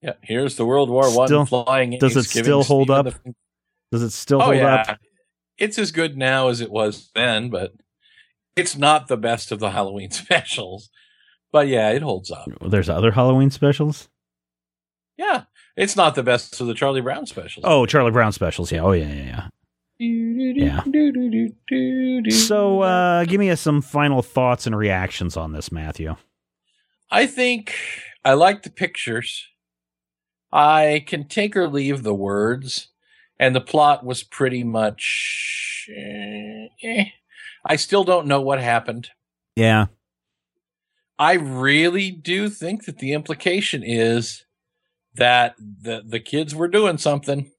Yeah, 0.00 0.12
here's 0.22 0.54
the 0.56 0.64
World 0.64 0.88
War 0.90 1.10
One 1.12 1.46
flying. 1.46 1.98
does 1.98 2.16
it 2.16 2.24
still 2.24 2.62
hold 2.62 2.88
up? 2.90 3.06
the- 3.06 3.34
Does 3.90 4.02
it 4.02 4.10
still 4.10 4.40
oh 4.40 4.44
hold 4.46 4.56
yeah, 4.56 4.74
up? 4.88 4.98
it's 5.58 5.76
as 5.76 5.90
good 5.90 6.16
now 6.16 6.48
as 6.48 6.60
it 6.60 6.70
was 6.70 7.10
then, 7.16 7.50
but 7.50 7.72
it's 8.54 8.76
not 8.76 9.08
the 9.08 9.16
best 9.16 9.50
of 9.50 9.58
the 9.58 9.70
Halloween 9.70 10.10
specials. 10.12 10.88
But 11.50 11.66
yeah, 11.66 11.90
it 11.90 12.02
holds 12.02 12.30
up. 12.30 12.46
There's 12.60 12.88
other 12.88 13.10
Halloween 13.10 13.50
specials. 13.50 14.08
Yeah, 15.16 15.44
it's 15.78 15.96
not 15.96 16.14
the 16.14 16.22
best 16.22 16.60
of 16.60 16.66
the 16.66 16.74
Charlie 16.74 17.00
Brown 17.00 17.24
specials. 17.26 17.64
Oh, 17.66 17.86
Charlie 17.86 18.10
Brown 18.10 18.32
specials. 18.32 18.70
Yeah. 18.72 18.80
Oh, 18.82 18.92
yeah, 18.92 19.06
yeah, 19.06 19.48
yeah. 20.00 20.82
So, 22.30 22.80
uh, 22.82 23.24
give 23.24 23.38
me 23.38 23.50
uh, 23.50 23.56
some 23.56 23.80
final 23.80 24.22
thoughts 24.22 24.66
and 24.66 24.76
reactions 24.76 25.36
on 25.36 25.52
this, 25.52 25.72
Matthew. 25.72 26.16
I 27.10 27.26
think 27.26 27.74
I 28.24 28.34
like 28.34 28.62
the 28.62 28.70
pictures. 28.70 29.46
I 30.52 31.04
can 31.06 31.28
take 31.28 31.56
or 31.56 31.68
leave 31.68 32.02
the 32.02 32.14
words, 32.14 32.88
and 33.38 33.54
the 33.54 33.60
plot 33.60 34.04
was 34.04 34.22
pretty 34.22 34.64
much. 34.64 35.88
eh, 35.96 36.68
eh. 36.82 37.04
I 37.64 37.76
still 37.76 38.04
don't 38.04 38.26
know 38.26 38.40
what 38.40 38.60
happened. 38.60 39.10
Yeah. 39.56 39.86
I 41.18 41.34
really 41.34 42.10
do 42.10 42.48
think 42.48 42.84
that 42.84 42.98
the 42.98 43.12
implication 43.12 43.82
is 43.84 44.44
that 45.18 45.54
the 45.58 46.02
the 46.04 46.20
kids 46.20 46.54
were 46.54 46.68
doing 46.68 46.98
something. 46.98 47.50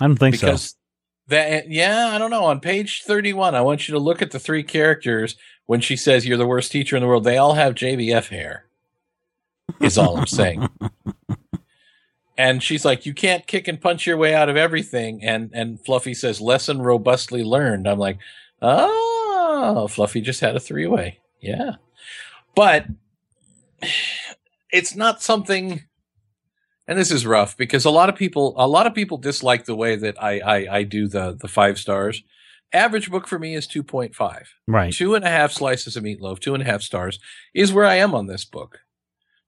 I 0.00 0.06
don't 0.06 0.18
think 0.18 0.36
so. 0.36 0.46
because 0.46 0.76
that 1.28 1.68
yeah 1.68 2.10
I 2.12 2.18
don't 2.18 2.30
know. 2.30 2.44
On 2.44 2.60
page 2.60 3.02
thirty 3.02 3.32
one 3.32 3.54
I 3.54 3.60
want 3.60 3.88
you 3.88 3.92
to 3.94 3.98
look 3.98 4.22
at 4.22 4.30
the 4.30 4.38
three 4.38 4.62
characters 4.62 5.36
when 5.66 5.80
she 5.80 5.96
says 5.96 6.26
you're 6.26 6.38
the 6.38 6.46
worst 6.46 6.72
teacher 6.72 6.96
in 6.96 7.02
the 7.02 7.08
world. 7.08 7.24
They 7.24 7.38
all 7.38 7.54
have 7.54 7.74
JBF 7.74 8.28
hair 8.28 8.66
is 9.80 9.98
all 9.98 10.18
I'm 10.18 10.26
saying. 10.26 10.68
And 12.40 12.62
she's 12.62 12.84
like 12.84 13.04
you 13.04 13.14
can't 13.14 13.48
kick 13.48 13.66
and 13.66 13.80
punch 13.80 14.06
your 14.06 14.16
way 14.16 14.32
out 14.32 14.48
of 14.48 14.56
everything. 14.56 15.24
And 15.24 15.50
and 15.52 15.84
Fluffy 15.84 16.14
says 16.14 16.40
lesson 16.40 16.80
robustly 16.80 17.42
learned. 17.42 17.88
I'm 17.88 17.98
like 17.98 18.18
oh 18.62 19.88
Fluffy 19.90 20.20
just 20.20 20.38
had 20.38 20.54
a 20.54 20.60
three 20.60 20.86
way 20.86 21.18
yeah. 21.40 21.72
But 22.54 22.86
it's 24.70 24.94
not 24.94 25.20
something 25.20 25.82
and 26.88 26.98
this 26.98 27.12
is 27.12 27.26
rough 27.26 27.56
because 27.56 27.84
a 27.84 27.90
lot 27.90 28.08
of 28.08 28.16
people 28.16 28.54
a 28.56 28.66
lot 28.66 28.86
of 28.86 28.94
people 28.94 29.18
dislike 29.18 29.66
the 29.66 29.76
way 29.76 29.94
that 29.94 30.20
I 30.20 30.40
I, 30.40 30.76
I 30.78 30.82
do 30.82 31.06
the 31.06 31.36
the 31.38 31.46
five 31.46 31.78
stars. 31.78 32.24
Average 32.72 33.10
book 33.10 33.28
for 33.28 33.38
me 33.38 33.54
is 33.54 33.66
two 33.66 33.82
point 33.82 34.14
five. 34.14 34.54
Right. 34.66 34.92
Two 34.92 35.14
and 35.14 35.24
a 35.24 35.28
half 35.28 35.52
slices 35.52 35.96
of 35.96 36.02
meatloaf, 36.02 36.40
two 36.40 36.54
and 36.54 36.62
a 36.62 36.66
half 36.66 36.82
stars 36.82 37.20
is 37.54 37.72
where 37.72 37.86
I 37.86 37.96
am 37.96 38.14
on 38.14 38.26
this 38.26 38.44
book. 38.44 38.80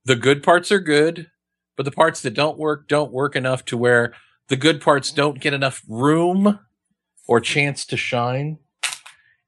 The 0.04 0.16
good 0.16 0.42
parts 0.42 0.70
are 0.70 0.80
good, 0.80 1.30
but 1.76 1.84
the 1.84 1.90
parts 1.90 2.20
that 2.22 2.34
don't 2.34 2.58
work 2.58 2.86
don't 2.86 3.12
work 3.12 3.34
enough 3.34 3.64
to 3.66 3.76
where 3.76 4.14
the 4.48 4.56
good 4.56 4.80
parts 4.80 5.10
don't 5.10 5.40
get 5.40 5.54
enough 5.54 5.82
room 5.88 6.60
or 7.26 7.40
chance 7.40 7.86
to 7.86 7.96
shine. 7.96 8.58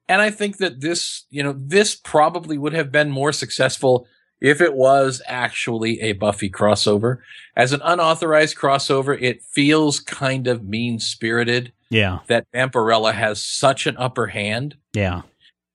And 0.08 0.20
I 0.20 0.30
think 0.30 0.58
that 0.58 0.80
this, 0.80 1.24
you 1.30 1.42
know, 1.42 1.54
this 1.56 1.94
probably 1.94 2.58
would 2.58 2.74
have 2.74 2.92
been 2.92 3.10
more 3.10 3.32
successful 3.32 4.06
if 4.42 4.60
it 4.60 4.74
was 4.74 5.22
actually 5.26 6.00
a 6.00 6.12
Buffy 6.12 6.50
crossover. 6.50 7.18
As 7.56 7.72
an 7.72 7.80
unauthorized 7.84 8.56
crossover, 8.56 9.16
it 9.22 9.42
feels 9.42 10.00
kind 10.00 10.46
of 10.48 10.64
mean 10.64 10.98
spirited 10.98 11.72
Yeah. 11.90 12.18
that 12.26 12.46
Vampirella 12.52 13.14
has 13.14 13.40
such 13.42 13.86
an 13.86 13.96
upper 13.98 14.26
hand. 14.26 14.76
Yeah. 14.92 15.22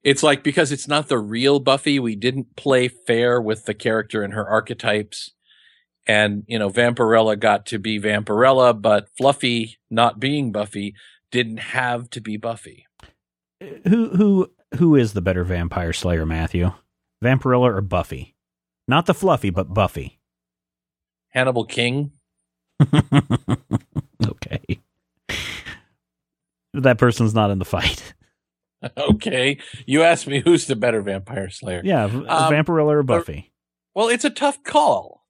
It's 0.03 0.21
like 0.21 0.43
because 0.43 0.71
it's 0.71 0.87
not 0.87 1.07
the 1.07 1.17
real 1.17 1.59
Buffy, 1.59 1.97
we 1.97 2.15
didn't 2.15 2.55
play 2.57 2.87
fair 2.89 3.41
with 3.41 3.65
the 3.65 3.73
character 3.73 4.21
and 4.21 4.33
her 4.33 4.47
archetypes. 4.47 5.31
And, 6.05 6.43
you 6.47 6.59
know, 6.59 6.69
Vampirella 6.69 7.39
got 7.39 7.65
to 7.67 7.79
be 7.79 7.99
Vampirella, 7.99 8.81
but 8.81 9.07
Fluffy, 9.17 9.77
not 9.89 10.19
being 10.19 10.51
Buffy, 10.51 10.93
didn't 11.31 11.57
have 11.57 12.09
to 12.11 12.21
be 12.21 12.37
Buffy. 12.37 12.85
Who 13.87 14.09
who 14.15 14.51
who 14.77 14.95
is 14.95 15.13
the 15.13 15.21
better 15.21 15.43
vampire 15.43 15.91
slayer, 15.93 16.25
Matthew? 16.25 16.71
Vampirella 17.23 17.77
or 17.77 17.81
Buffy? 17.81 18.35
Not 18.87 19.05
the 19.05 19.13
Fluffy, 19.13 19.49
but 19.49 19.73
Buffy. 19.73 20.19
Hannibal 21.29 21.65
King. 21.65 22.11
okay. 24.25 24.79
That 26.73 26.97
person's 26.97 27.33
not 27.33 27.51
in 27.51 27.59
the 27.59 27.65
fight. 27.65 28.13
okay. 28.97 29.57
You 29.85 30.03
asked 30.03 30.27
me 30.27 30.39
who's 30.41 30.67
the 30.67 30.75
better 30.75 31.01
vampire 31.01 31.49
slayer. 31.49 31.81
Yeah, 31.83 32.05
Um, 32.05 32.25
Vampirella 32.25 32.91
or 32.93 33.03
Buffy. 33.03 33.51
Well, 33.95 34.09
it's 34.09 34.25
a 34.25 34.29
tough 34.29 34.63
call 34.63 35.25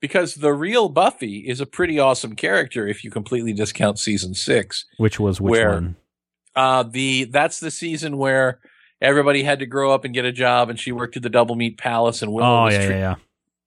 because 0.00 0.34
the 0.36 0.52
real 0.52 0.88
Buffy 0.90 1.38
is 1.48 1.60
a 1.60 1.66
pretty 1.66 1.98
awesome 1.98 2.36
character 2.36 2.86
if 2.86 3.02
you 3.02 3.10
completely 3.10 3.54
discount 3.54 3.98
season 3.98 4.34
six. 4.34 4.84
Which 4.98 5.18
was 5.18 5.40
which 5.40 5.50
where- 5.50 5.72
one? 5.72 5.96
Uh, 6.56 6.84
the 6.84 7.24
that's 7.24 7.58
the 7.58 7.70
season 7.72 8.16
where 8.16 8.60
everybody 9.04 9.42
had 9.42 9.60
to 9.60 9.66
grow 9.66 9.92
up 9.92 10.04
and 10.04 10.14
get 10.14 10.24
a 10.24 10.32
job, 10.32 10.70
and 10.70 10.78
she 10.78 10.92
worked 10.92 11.16
at 11.16 11.22
the 11.22 11.30
Double 11.30 11.54
Meat 11.54 11.78
Palace, 11.78 12.22
and 12.22 12.32
Willow 12.32 12.60
Oh 12.60 12.64
was, 12.64 12.74
yeah, 12.74 12.80
yeah, 12.80 12.86
tre- 12.86 12.98
yeah. 12.98 13.14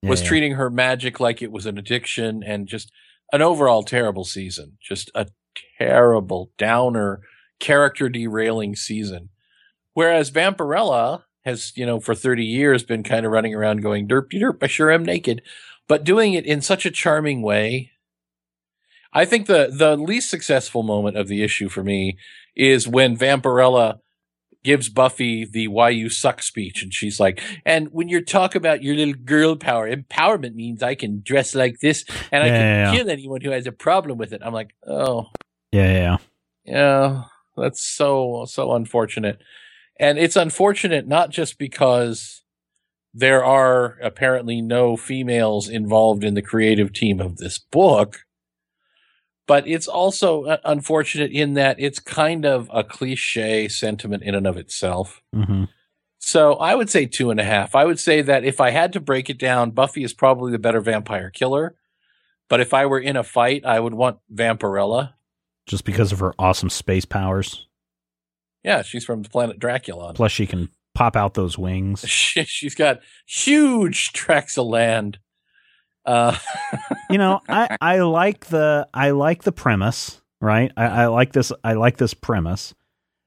Yeah, 0.02 0.10
was 0.10 0.22
treating 0.22 0.52
her 0.52 0.70
magic 0.70 1.18
like 1.18 1.42
it 1.42 1.50
was 1.50 1.66
an 1.66 1.78
addiction, 1.78 2.42
and 2.44 2.68
just 2.68 2.92
an 3.32 3.42
overall 3.42 3.82
terrible 3.82 4.24
season, 4.24 4.78
just 4.80 5.10
a 5.14 5.26
terrible 5.78 6.50
downer, 6.58 7.20
character 7.58 8.08
derailing 8.08 8.76
season. 8.76 9.30
Whereas 9.94 10.30
Vampirella 10.30 11.24
has, 11.44 11.72
you 11.74 11.84
know, 11.84 11.98
for 11.98 12.14
30 12.14 12.44
years 12.44 12.84
been 12.84 13.02
kind 13.02 13.26
of 13.26 13.32
running 13.32 13.54
around 13.54 13.82
going 13.82 14.06
derp 14.06 14.30
derp, 14.32 14.62
I 14.62 14.66
sure 14.66 14.90
am 14.90 15.04
naked, 15.04 15.42
but 15.88 16.04
doing 16.04 16.34
it 16.34 16.46
in 16.46 16.60
such 16.60 16.86
a 16.86 16.90
charming 16.90 17.42
way. 17.42 17.90
I 19.12 19.24
think 19.24 19.46
the 19.46 19.70
the 19.72 19.96
least 19.96 20.30
successful 20.30 20.82
moment 20.82 21.16
of 21.16 21.28
the 21.28 21.42
issue 21.42 21.68
for 21.68 21.82
me 21.82 22.18
is 22.54 22.86
when 22.86 23.16
Vampirella 23.16 24.00
gives 24.64 24.88
Buffy 24.88 25.44
the 25.44 25.68
why 25.68 25.90
you 25.90 26.08
suck 26.08 26.42
speech 26.42 26.82
and 26.82 26.92
she's 26.92 27.20
like, 27.20 27.40
and 27.64 27.88
when 27.92 28.08
you 28.08 28.24
talk 28.24 28.54
about 28.54 28.82
your 28.82 28.94
little 28.96 29.14
girl 29.14 29.56
power, 29.56 29.88
empowerment 29.90 30.54
means 30.54 30.82
I 30.82 30.94
can 30.94 31.22
dress 31.24 31.54
like 31.54 31.78
this 31.80 32.04
and 32.32 32.42
I 32.42 32.46
Yeah, 32.46 32.52
can 32.52 32.60
yeah, 32.66 32.92
yeah. 32.92 32.98
kill 32.98 33.10
anyone 33.10 33.40
who 33.40 33.50
has 33.50 33.66
a 33.66 33.72
problem 33.72 34.18
with 34.18 34.32
it. 34.32 34.42
I'm 34.44 34.52
like, 34.52 34.74
oh, 34.86 35.26
Yeah, 35.72 35.92
yeah, 35.92 35.92
yeah. 35.92 36.16
yeah, 36.64 37.22
that's 37.56 37.82
so 37.84 38.44
so 38.48 38.72
unfortunate. 38.74 39.38
And 40.00 40.18
it's 40.18 40.36
unfortunate 40.36 41.06
not 41.08 41.30
just 41.30 41.58
because 41.58 42.42
there 43.14 43.44
are 43.44 43.96
apparently 44.02 44.60
no 44.60 44.96
females 44.96 45.68
involved 45.68 46.22
in 46.22 46.34
the 46.34 46.42
creative 46.42 46.92
team 46.92 47.20
of 47.20 47.38
this 47.38 47.58
book, 47.58 48.18
but 49.48 49.66
it's 49.66 49.88
also 49.88 50.44
uh, 50.44 50.58
unfortunate 50.64 51.32
in 51.32 51.54
that 51.54 51.80
it's 51.80 51.98
kind 51.98 52.44
of 52.46 52.70
a 52.72 52.84
cliche 52.84 53.66
sentiment 53.66 54.22
in 54.22 54.36
and 54.36 54.46
of 54.46 54.56
itself. 54.56 55.20
hmm 55.34 55.64
So 56.20 56.54
I 56.54 56.74
would 56.76 56.88
say 56.90 57.06
two 57.06 57.30
and 57.32 57.40
a 57.40 57.44
half. 57.44 57.74
I 57.74 57.84
would 57.84 57.98
say 57.98 58.22
that 58.22 58.44
if 58.44 58.60
I 58.60 58.70
had 58.70 58.92
to 58.92 59.00
break 59.00 59.28
it 59.28 59.38
down, 59.38 59.72
Buffy 59.72 60.04
is 60.04 60.12
probably 60.12 60.52
the 60.52 60.58
better 60.60 60.80
vampire 60.80 61.30
killer. 61.30 61.74
But 62.48 62.60
if 62.60 62.72
I 62.72 62.86
were 62.86 63.00
in 63.00 63.16
a 63.16 63.22
fight, 63.24 63.64
I 63.66 63.78
would 63.80 63.94
want 63.94 64.18
Vampirella. 64.32 65.14
Just 65.66 65.84
because 65.84 66.12
of 66.12 66.20
her 66.20 66.32
awesome 66.38 66.70
space 66.70 67.04
powers. 67.04 67.66
Yeah, 68.64 68.82
she's 68.82 69.04
from 69.04 69.22
the 69.22 69.28
planet 69.28 69.58
Dracula. 69.58 70.14
Plus, 70.14 70.32
she 70.32 70.46
can 70.46 70.68
pop 70.94 71.14
out 71.14 71.34
those 71.34 71.58
wings. 71.58 72.00
She- 72.08 72.44
She's 72.46 72.74
got 72.74 73.00
huge 73.26 74.12
tracts 74.12 74.56
of 74.58 74.66
land. 74.66 75.18
Uh, 76.08 76.36
you 77.10 77.18
know, 77.18 77.40
I, 77.48 77.76
I 77.80 77.98
like 78.00 78.46
the 78.46 78.88
I 78.94 79.10
like 79.10 79.42
the 79.42 79.52
premise, 79.52 80.20
right? 80.40 80.72
I, 80.76 80.84
I 80.86 81.06
like 81.06 81.32
this 81.32 81.52
I 81.62 81.74
like 81.74 81.96
this 81.98 82.14
premise. 82.14 82.74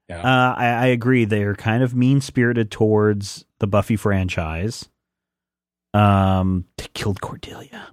Yeah. 0.10 0.20
Uh, 0.22 0.56
I, 0.58 0.66
I 0.68 0.86
agree. 0.88 1.24
They're 1.26 1.56
kind 1.56 1.84
of 1.84 1.96
mean 1.96 2.20
spirited 2.22 2.70
towards 2.72 3.46
the 3.60 3.68
Buffy 3.68 3.96
franchise. 3.96 4.90
Um, 5.94 6.66
they 6.78 6.88
killed 6.94 7.22
Cordelia. 7.22 7.90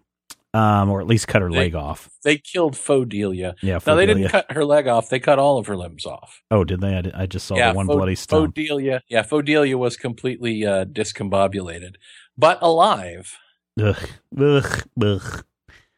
um, 0.55 0.89
or 0.91 1.01
at 1.01 1.07
least 1.07 1.29
cut 1.29 1.43
her 1.43 1.51
They- 1.51 1.59
leg 1.59 1.75
off. 1.75 2.09
They 2.25 2.39
killed 2.39 2.75
Fodelia. 2.75 3.55
Yeah, 3.63 3.79
No, 3.87 3.95
they 3.97 4.07
didn't 4.07 4.29
cut 4.29 4.51
her 4.53 4.65
leg 4.65 4.87
off. 4.89 5.09
They 5.11 5.21
cut 5.21 5.39
all 5.39 5.59
of 5.59 5.67
her 5.67 5.77
limbs 5.77 6.07
off. 6.07 6.43
Oh, 6.51 6.65
did 6.65 6.81
they? 6.81 6.95
I, 6.97 7.23
I 7.23 7.27
just 7.27 7.47
saw 7.47 7.57
yeah, 7.57 7.73
the 7.73 7.77
one 7.77 7.87
Fo- 7.87 7.97
bloody 7.97 8.15
stump. 8.15 8.55
Fodelia. 8.55 9.01
Yeah, 9.09 9.23
Fodelia 9.23 9.77
was 9.77 9.97
completely 9.97 10.65
uh, 10.65 10.85
discombobulated, 10.87 11.97
but 12.37 12.59
alive. 12.63 13.37
Ugh, 13.81 14.09
ugh, 14.41 14.83
ugh. 15.03 15.45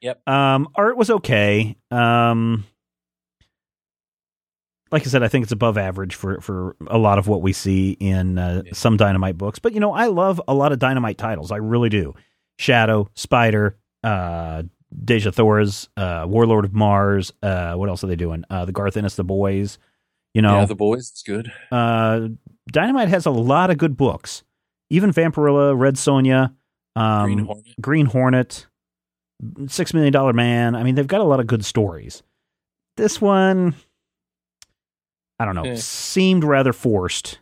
Yep. 0.01 0.29
Um, 0.29 0.69
art 0.75 0.97
was 0.97 1.11
okay. 1.11 1.77
Um, 1.90 2.64
like 4.93 5.03
I 5.03 5.07
said, 5.11 5.23
I 5.23 5.29
think 5.29 5.45
it's 5.45 5.53
above 5.53 5.79
average 5.79 6.14
for 6.14 6.40
for 6.40 6.77
a 6.88 6.99
lot 6.99 7.19
of 7.19 7.29
what 7.29 7.43
we 7.43 7.53
see 7.53 7.93
in 8.01 8.38
uh, 8.38 8.62
Yeah. 8.66 8.73
some 8.75 8.97
Dynamite 8.97 9.38
books. 9.38 9.59
But 9.59 9.73
you 9.73 9.81
know, 9.81 9.93
I 9.93 10.07
love 10.07 10.40
a 10.49 10.55
lot 10.55 10.73
of 10.73 10.79
Dynamite 10.79 11.19
titles. 11.19 11.53
I 11.53 11.57
really 11.57 11.88
do. 11.88 12.14
Shadow, 12.59 13.09
Spider, 13.14 13.77
uh, 14.03 14.64
Dejah 15.05 15.33
Thoris, 15.33 15.88
uh, 15.97 16.27
Warlord 16.29 16.64
of 16.64 16.75
Mars. 16.75 17.33
Uh, 17.43 17.75
what 17.75 17.88
else 17.88 18.03
are 18.03 18.09
they 18.09 18.16
doing? 18.16 18.45
Uh, 18.51 18.64
the 18.64 18.73
Garth 18.73 18.97
Ennis, 18.97 19.14
the 19.16 19.25
Boys. 19.25 19.79
You 20.35 20.43
know, 20.43 20.61
yeah, 20.61 20.64
the 20.66 20.75
boys. 20.77 21.11
It's 21.11 21.23
good. 21.23 21.51
uh, 21.73 22.29
Dynamite 22.71 23.09
has 23.09 23.27
a 23.27 23.31
lot 23.33 23.71
of 23.71 23.79
good 23.79 23.97
books. 23.97 24.45
Even 24.88 25.12
Vampirella, 25.12 25.77
Red 25.79 25.95
Sonja, 25.97 26.55
um, 27.01 27.25
Green 27.27 27.45
Hornet. 27.47 27.81
Green 27.81 28.07
Hornet, 28.07 28.67
Six 29.69 29.95
Million 29.95 30.13
Dollar 30.13 30.33
Man. 30.33 30.75
I 30.75 30.83
mean, 30.83 30.95
they've 30.95 31.07
got 31.07 31.21
a 31.21 31.25
lot 31.25 31.41
of 31.41 31.47
good 31.47 31.65
stories. 31.65 32.23
This 32.97 33.21
one, 33.21 33.75
I 35.39 35.45
don't 35.45 35.55
know, 35.55 35.63
Eh. 35.63 35.77
seemed 35.77 36.45
rather 36.45 36.73
forced 36.73 37.39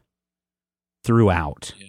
throughout. 1.05 1.73
Yeah. 1.79 1.87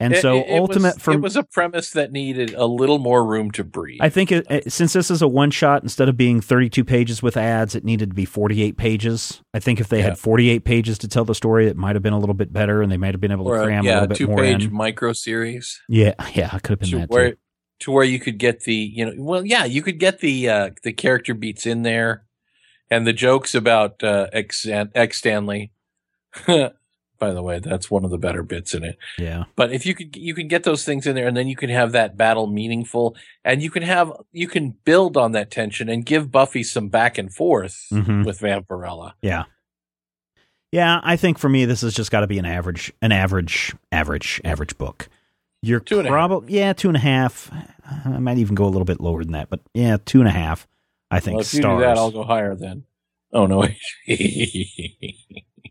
And 0.00 0.12
It- 0.12 0.22
so, 0.22 0.38
it- 0.38 0.46
it 0.48 0.58
ultimate 0.58 0.94
was, 0.94 1.02
for 1.02 1.12
it 1.14 1.20
was 1.20 1.36
a 1.36 1.44
premise 1.44 1.90
that 1.90 2.10
needed 2.10 2.52
a 2.54 2.66
little 2.66 2.98
more 2.98 3.24
room 3.24 3.52
to 3.52 3.62
breathe. 3.62 4.00
I 4.00 4.08
think 4.08 4.32
since 4.66 4.92
this 4.92 5.08
is 5.10 5.22
a 5.22 5.28
one 5.28 5.52
shot, 5.52 5.84
instead 5.84 6.08
of 6.08 6.16
being 6.16 6.40
32 6.40 6.84
pages 6.84 7.22
with 7.22 7.36
ads, 7.36 7.76
it 7.76 7.84
needed 7.84 8.10
to 8.10 8.14
be 8.14 8.24
48 8.24 8.76
pages. 8.76 9.40
I 9.54 9.60
think 9.60 9.80
if 9.80 9.88
they 9.88 9.98
Yeah. 9.98 10.04
had 10.06 10.18
48 10.18 10.64
pages 10.64 10.98
to 10.98 11.08
tell 11.08 11.24
the 11.24 11.34
story, 11.34 11.68
it 11.68 11.76
might 11.76 11.94
have 11.94 12.02
been 12.02 12.12
a 12.12 12.18
little 12.18 12.34
bit 12.34 12.52
better, 12.52 12.82
and 12.82 12.90
they 12.90 12.96
might 12.96 13.14
have 13.14 13.20
been 13.20 13.30
able 13.32 13.44
to 13.44 13.50
or 13.52 13.62
a, 13.62 13.64
cram 13.66 13.84
a 13.84 13.88
yeah, 13.88 13.94
little 13.94 14.08
bit 14.08 14.16
two 14.18 14.26
more 14.26 14.38
page 14.38 14.64
in. 14.64 14.72
micro 14.74 15.12
series 15.12 15.80
Yeah, 15.88 16.14
yeah, 16.34 16.54
it 16.56 16.62
could 16.64 16.70
have 16.70 16.78
been 16.80 16.90
to 16.90 16.98
that 16.98 17.10
where 17.10 17.30
too. 17.30 17.36
to 17.80 17.90
where 17.92 18.04
you 18.04 18.18
could 18.18 18.38
get 18.38 18.60
the 18.64 18.74
you 18.74 19.04
know 19.06 19.12
well 19.16 19.44
yeah 19.46 19.64
you 19.64 19.80
could 19.82 19.98
get 20.00 20.18
the 20.20 20.48
uh, 20.48 20.70
the 20.82 20.92
character 20.92 21.34
beats 21.34 21.66
in 21.66 21.82
there 21.82 22.24
and 22.90 23.06
the 23.06 23.12
jokes 23.12 23.54
about 23.54 24.02
uh, 24.02 24.26
X 24.32 24.66
X 24.68 25.18
Stanley. 25.18 25.70
By 27.18 27.32
the 27.32 27.42
way, 27.42 27.58
that's 27.60 27.90
one 27.90 28.04
of 28.04 28.10
the 28.10 28.18
better 28.18 28.42
bits 28.42 28.74
in 28.74 28.82
it. 28.84 28.98
Yeah, 29.18 29.44
But 29.56 29.72
if 29.72 29.86
you 29.86 29.94
could 29.94 30.16
you 30.16 30.34
can 30.34 30.48
get 30.48 30.64
those 30.64 30.84
things 30.84 31.06
in 31.06 31.14
there 31.14 31.28
and 31.28 31.36
then 31.36 31.46
you 31.48 31.56
can 31.56 31.70
have 31.70 31.92
that 31.92 32.16
battle 32.16 32.46
meaningful 32.46 33.16
and 33.44 33.62
you 33.62 33.70
can 33.70 33.82
have 33.84 34.12
you 34.32 34.48
can 34.48 34.76
build 34.84 35.16
on 35.16 35.32
that 35.32 35.50
tension 35.50 35.88
and 35.88 36.04
give 36.04 36.30
Buffy 36.32 36.62
some 36.64 36.88
back 36.88 37.16
and 37.16 37.32
forth 37.32 37.86
Mhm. 37.92 38.26
with 38.26 38.40
Vampirella. 38.40 39.12
yeah, 39.22 39.44
yeah. 40.72 41.00
I 41.04 41.16
think 41.16 41.38
for 41.38 41.48
me, 41.48 41.64
this 41.64 41.82
has 41.82 41.94
just 41.94 42.10
got 42.10 42.20
to 42.20 42.26
be 42.26 42.38
an 42.38 42.44
average, 42.46 42.92
an 43.00 43.12
average, 43.12 43.74
average, 43.92 44.40
average 44.44 44.76
book. 44.76 45.08
You're 45.62 45.80
Two 45.80 45.98
and 46.00 46.08
a 46.08 46.10
half. 46.10 46.14
probably 46.14 46.52
yeah, 46.54 46.72
two 46.74 46.88
and 46.88 46.96
a 46.96 47.00
half. 47.00 47.50
I 48.04 48.18
might 48.18 48.38
even 48.38 48.54
go 48.54 48.64
a 48.64 48.72
little 48.72 48.84
bit 48.84 49.00
lower 49.00 49.22
than 49.24 49.32
that, 49.32 49.48
but 49.48 49.60
yeah, 49.72 49.96
two 50.04 50.18
and 50.18 50.28
a 50.28 50.32
half. 50.32 50.66
I 51.10 51.20
think 51.20 51.36
Well, 51.36 51.42
if 51.42 51.54
you 51.54 51.60
stars. 51.60 51.78
do 51.80 51.84
that, 51.86 51.96
I'll 51.96 52.10
go 52.10 52.24
higher 52.24 52.54
then. 52.54 52.84
Oh 53.32 53.46
no. 53.46 53.66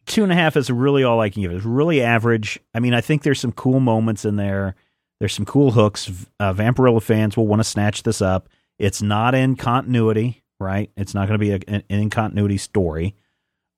two 0.05 0.23
and 0.23 0.31
a 0.31 0.35
half 0.35 0.57
is 0.57 0.69
really 0.69 1.03
all 1.03 1.19
I 1.19 1.29
can 1.29 1.41
give. 1.41 1.51
It's 1.51 1.65
really 1.65 2.01
average. 2.01 2.59
I 2.73 2.79
mean, 2.79 2.93
I 2.93 3.01
think 3.01 3.23
there's 3.23 3.39
some 3.39 3.51
cool 3.51 3.79
moments 3.79 4.25
in 4.25 4.35
there. 4.35 4.75
There's 5.19 5.33
some 5.33 5.45
cool 5.45 5.71
hooks. 5.71 6.09
Uh, 6.39 6.53
Vampirella 6.53 7.01
fans 7.01 7.37
will 7.37 7.47
want 7.47 7.59
to 7.61 7.63
snatch 7.63 8.03
this 8.03 8.21
up. 8.21 8.49
It's 8.79 9.01
not 9.01 9.35
in 9.35 9.55
continuity, 9.55 10.43
right? 10.59 10.91
It's 10.97 11.13
not 11.13 11.27
going 11.27 11.39
to 11.39 11.45
be 11.45 11.51
a, 11.51 11.59
an 11.67 11.83
in 11.89 12.09
continuity 12.09 12.57
story. 12.57 13.15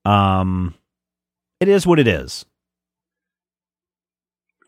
Um, 0.04 0.74
it 1.60 1.68
is 1.68 1.86
what 1.86 1.98
it 1.98 2.08
is. 2.08 2.44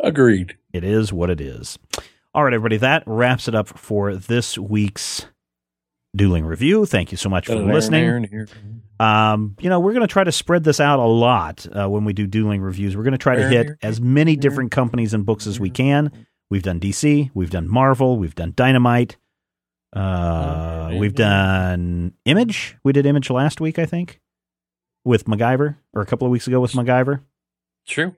Agreed. 0.01 0.57
It 0.73 0.85
is 0.85 1.12
what 1.12 1.31
it 1.31 1.40
is. 1.40 1.79
All 2.35 2.44
right, 2.44 2.53
everybody. 2.53 2.77
That 2.77 3.03
wraps 3.07 3.49
it 3.49 3.55
up 3.55 3.68
for 3.68 4.14
this 4.14 4.57
week's 4.57 5.27
dueling 6.16 6.44
review. 6.44 6.87
Thank 6.87 7.11
you 7.12 7.16
so 7.18 7.29
much 7.29 7.47
for 7.47 7.57
listening. 7.57 8.47
Um, 9.01 9.57
you 9.61 9.68
know, 9.68 9.79
we're 9.79 9.92
going 9.92 10.07
to 10.07 10.12
try 10.12 10.25
to 10.25 10.33
spread 10.33 10.64
this 10.64 10.81
out 10.81 10.99
a 10.99 11.07
lot 11.07 11.66
uh, 11.73 11.88
when 11.88 12.05
we 12.05 12.12
do 12.12 12.27
dueling 12.27 12.61
reviews. 12.61 12.97
We're 12.97 13.05
going 13.05 13.12
to 13.12 13.18
try 13.18 13.37
to 13.37 13.49
hit 13.49 13.79
as 13.83 14.01
many 14.01 14.35
different 14.37 14.71
companies 14.71 15.14
and 15.14 15.25
books 15.25 15.47
as 15.47 15.61
we 15.61 15.71
can. 15.71 16.27
We've 16.51 16.62
done 16.62 16.81
DC, 16.81 17.31
we've 17.35 17.51
done 17.51 17.68
Marvel, 17.68 18.16
we've 18.16 18.35
done 18.35 18.55
Dynamite, 18.57 19.18
uh, 19.92 20.94
we've 20.99 21.14
done 21.14 22.14
Image. 22.25 22.77
We 22.83 22.92
did 22.92 23.05
Image 23.05 23.29
last 23.31 23.61
week, 23.61 23.79
I 23.79 23.85
think, 23.85 24.21
with 25.05 25.27
MacGyver, 25.27 25.77
or 25.92 26.03
a 26.03 26.07
couple 26.07 26.27
of 26.27 26.31
weeks 26.31 26.47
ago 26.47 26.59
with 26.61 26.73
MacGyver. 26.73 27.21
True. 27.87 28.16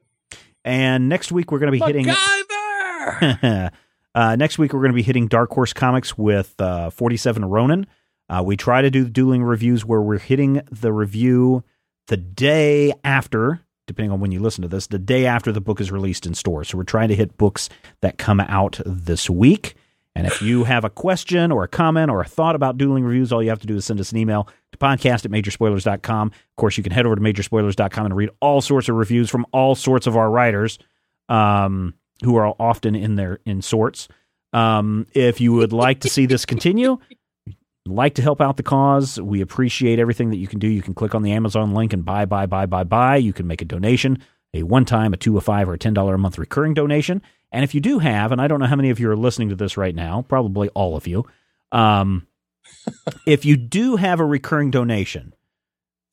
And 0.65 1.09
next 1.09 1.33
week 1.33 1.51
we're 1.51 1.59
going 1.59 1.73
to 1.73 1.85
be 1.85 1.85
hitting. 1.85 2.07
Uh, 4.15 4.37
next 4.37 4.59
week, 4.59 4.73
we're 4.73 4.81
going 4.81 4.93
to 4.93 4.97
be 4.97 5.03
hitting 5.03 5.29
Dark 5.29 5.51
Horse 5.51 5.73
Comics 5.73 6.19
with 6.19 6.61
uh, 6.61 6.91
47 6.91 7.45
Ronin. 7.45 7.87
Uh, 8.29 8.43
we 8.45 8.57
try 8.57 8.83
to 8.83 8.91
do 8.91 9.09
dueling 9.09 9.43
reviews 9.43 9.85
where 9.85 10.01
we're 10.01 10.19
hitting 10.19 10.63
the 10.71 10.93
review 10.93 11.65
the 12.09 12.17
day 12.17 12.93
after, 13.05 13.61
depending 13.87 14.11
on 14.11 14.21
when 14.21 14.33
you 14.33 14.41
listen 14.41 14.63
to 14.63 14.69
this, 14.69 14.89
the 14.89 14.99
day 14.99 15.27
after 15.27 15.53
the 15.53 15.61
book 15.61 15.81
is 15.81 15.91
released 15.93 16.27
in 16.27 16.35
stores. 16.35 16.69
So 16.69 16.79
we're 16.79 16.85
trying 16.85 17.09
to 17.09 17.17
hit 17.17 17.37
books 17.37 17.69
that 18.03 18.19
come 18.19 18.41
out 18.41 18.81
this 18.85 19.31
week. 19.31 19.75
And 20.17 20.27
if 20.27 20.43
you 20.43 20.65
have 20.65 20.85
a 20.85 20.91
question 20.91 21.53
or 21.53 21.63
a 21.63 21.69
comment 21.69 22.11
or 22.11 22.21
a 22.21 22.25
thought 22.25 22.57
about 22.57 22.77
dueling 22.77 23.05
reviews, 23.05 23.33
all 23.33 23.43
you 23.43 23.49
have 23.49 23.61
to 23.61 23.67
do 23.67 23.77
is 23.77 23.85
send 23.85 24.01
us 24.01 24.11
an 24.11 24.19
email 24.19 24.49
to 24.73 24.79
podcast 24.79 25.25
at 25.25 25.31
majorspoilers.com. 25.31 26.29
Of 26.29 26.57
course, 26.57 26.77
you 26.77 26.83
can 26.83 26.93
head 26.93 27.07
over 27.07 27.15
to 27.15 27.23
majorspoilers.com 27.23 28.07
and 28.07 28.17
read 28.17 28.31
all 28.41 28.61
sorts 28.61 28.89
of 28.89 28.97
reviews 28.97 29.31
from 29.31 29.47
all 29.53 29.77
sorts 29.77 30.09
of 30.09 30.17
our 30.17 30.29
writers 30.29 30.79
um, 31.29 31.95
who 32.25 32.37
are 32.37 32.55
often 32.59 32.95
in 32.95 33.17
their 33.17 33.41
in 33.45 33.63
sorts. 33.63 34.09
Um, 34.53 35.07
if 35.13 35.41
you 35.41 35.53
would 35.53 35.73
like 35.73 36.01
to 36.01 36.09
see 36.09 36.27
this 36.27 36.45
continue, 36.45 36.99
like 37.87 38.15
to 38.15 38.23
help 38.23 38.41
out 38.41 38.57
the 38.57 38.63
cause, 38.63 39.21
we 39.21 39.41
appreciate 39.41 39.99
everything 39.99 40.31
that 40.31 40.37
you 40.37 40.47
can 40.47 40.59
do. 40.59 40.69
You 40.69 40.83
can 40.83 40.95
click 40.95 41.15
on 41.15 41.23
the 41.23 41.33
Amazon 41.33 41.75
link 41.75 41.93
and 41.93 42.05
buy, 42.05 42.25
buy, 42.25 42.47
buy, 42.47 42.67
buy, 42.67 42.85
buy. 42.85 43.17
You 43.17 43.33
can 43.33 43.47
make 43.47 43.63
a 43.63 43.67
donation, 43.67 44.23
a 44.53 44.63
one 44.63 44.85
time, 44.85 45.13
a 45.13 45.17
two, 45.17 45.37
a 45.37 45.41
five, 45.41 45.69
or 45.69 45.75
a 45.75 45.79
ten 45.79 45.95
dollar 45.95 46.15
a 46.15 46.19
month 46.19 46.39
recurring 46.39 46.75
donation. 46.75 47.23
And 47.53 47.65
if 47.65 47.75
you 47.75 47.81
do 47.81 47.99
have, 47.99 48.33
and 48.33 48.41
I 48.41 48.49
don't 48.49 48.61
know 48.61 48.67
how 48.67 48.77
many 48.77 48.91
of 48.91 49.01
you 49.01 49.11
are 49.11 49.17
listening 49.17 49.49
to 49.49 49.57
this 49.57 49.77
right 49.77 49.95
now, 49.95 50.23
probably 50.29 50.69
all 50.71 50.97
of 50.97 51.07
you. 51.07 51.27
Um, 51.73 52.27
if 53.27 53.45
you 53.45 53.57
do 53.57 53.97
have 53.97 54.21
a 54.21 54.25
recurring 54.25 54.71
donation 54.71 55.35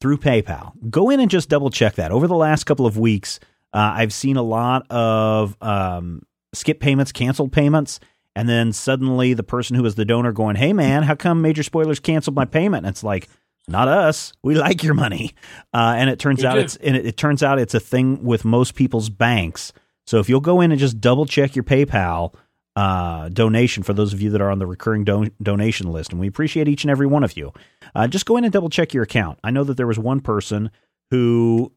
through 0.01 0.17
PayPal, 0.17 0.73
go 0.89 1.09
in 1.09 1.19
and 1.19 1.29
just 1.29 1.49
double 1.49 1.69
check 1.69 1.95
that. 1.95 2.11
Over 2.11 2.27
the 2.27 2.35
last 2.35 2.63
couple 2.63 2.85
of 2.85 2.97
weeks, 2.97 3.39
uh, 3.73 3.93
I've 3.95 4.13
seen 4.13 4.37
a 4.37 4.41
lot 4.41 4.85
of 4.91 5.55
um, 5.61 6.21
skip 6.53 6.79
payments, 6.79 7.11
canceled 7.11 7.51
payments, 7.51 7.99
and 8.35 8.47
then 8.47 8.71
suddenly 8.73 9.33
the 9.33 9.43
person 9.43 9.75
who 9.75 9.83
was 9.83 9.95
the 9.95 10.05
donor 10.05 10.31
going, 10.31 10.55
"Hey 10.55 10.73
man, 10.73 11.03
how 11.03 11.15
come 11.15 11.41
Major 11.41 11.63
Spoilers 11.63 11.99
canceled 11.99 12.35
my 12.35 12.45
payment?" 12.45 12.85
And 12.85 12.93
it's 12.93 13.03
like, 13.03 13.27
not 13.67 13.87
us. 13.87 14.31
We 14.43 14.55
like 14.55 14.83
your 14.83 14.93
money. 14.93 15.33
Uh, 15.73 15.95
and 15.97 16.09
it 16.09 16.19
turns 16.19 16.39
We 16.41 16.45
out 16.47 16.53
do. 16.53 16.59
it's 16.61 16.75
and 16.77 16.95
it, 16.95 17.05
it 17.05 17.17
turns 17.17 17.43
out 17.43 17.59
it's 17.59 17.73
a 17.73 17.79
thing 17.79 18.23
with 18.23 18.45
most 18.45 18.75
people's 18.75 19.09
banks. 19.09 19.73
So 20.05 20.19
if 20.19 20.29
you'll 20.29 20.39
go 20.39 20.61
in 20.61 20.71
and 20.71 20.79
just 20.79 21.01
double 21.01 21.25
check 21.25 21.55
your 21.55 21.63
PayPal 21.63 22.33
uh, 22.77 23.27
donation 23.29 23.83
for 23.83 23.93
those 23.93 24.13
of 24.13 24.21
you 24.21 24.29
that 24.29 24.39
are 24.41 24.51
on 24.51 24.59
the 24.59 24.67
recurring 24.67 25.03
don- 25.03 25.31
donation 25.41 25.91
list, 25.91 26.11
and 26.11 26.19
we 26.21 26.27
appreciate 26.27 26.67
each 26.69 26.83
and 26.83 26.91
every 26.91 27.07
one 27.07 27.23
of 27.25 27.35
you. 27.35 27.51
Uh, 27.93 28.07
just 28.07 28.25
go 28.25 28.37
in 28.37 28.43
and 28.45 28.53
double 28.53 28.69
check 28.69 28.93
your 28.93 29.03
account. 29.03 29.39
I 29.43 29.51
know 29.51 29.63
that 29.65 29.75
there 29.75 29.87
was 29.87 29.99
one 29.99 30.21
person 30.21 30.69
who 31.11 31.73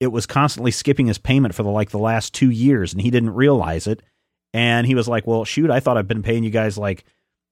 it 0.00 0.08
was 0.08 0.26
constantly 0.26 0.70
skipping 0.70 1.06
his 1.06 1.18
payment 1.18 1.54
for 1.54 1.62
the 1.62 1.70
like 1.70 1.90
the 1.90 1.98
last 1.98 2.34
two 2.34 2.50
years, 2.50 2.92
and 2.92 3.02
he 3.02 3.10
didn't 3.10 3.34
realize 3.34 3.86
it. 3.86 4.02
And 4.54 4.86
he 4.86 4.94
was 4.94 5.08
like, 5.08 5.26
"Well, 5.26 5.44
shoot, 5.44 5.70
I 5.70 5.80
thought 5.80 5.98
I've 5.98 6.08
been 6.08 6.22
paying 6.22 6.44
you 6.44 6.50
guys 6.50 6.78
like 6.78 7.04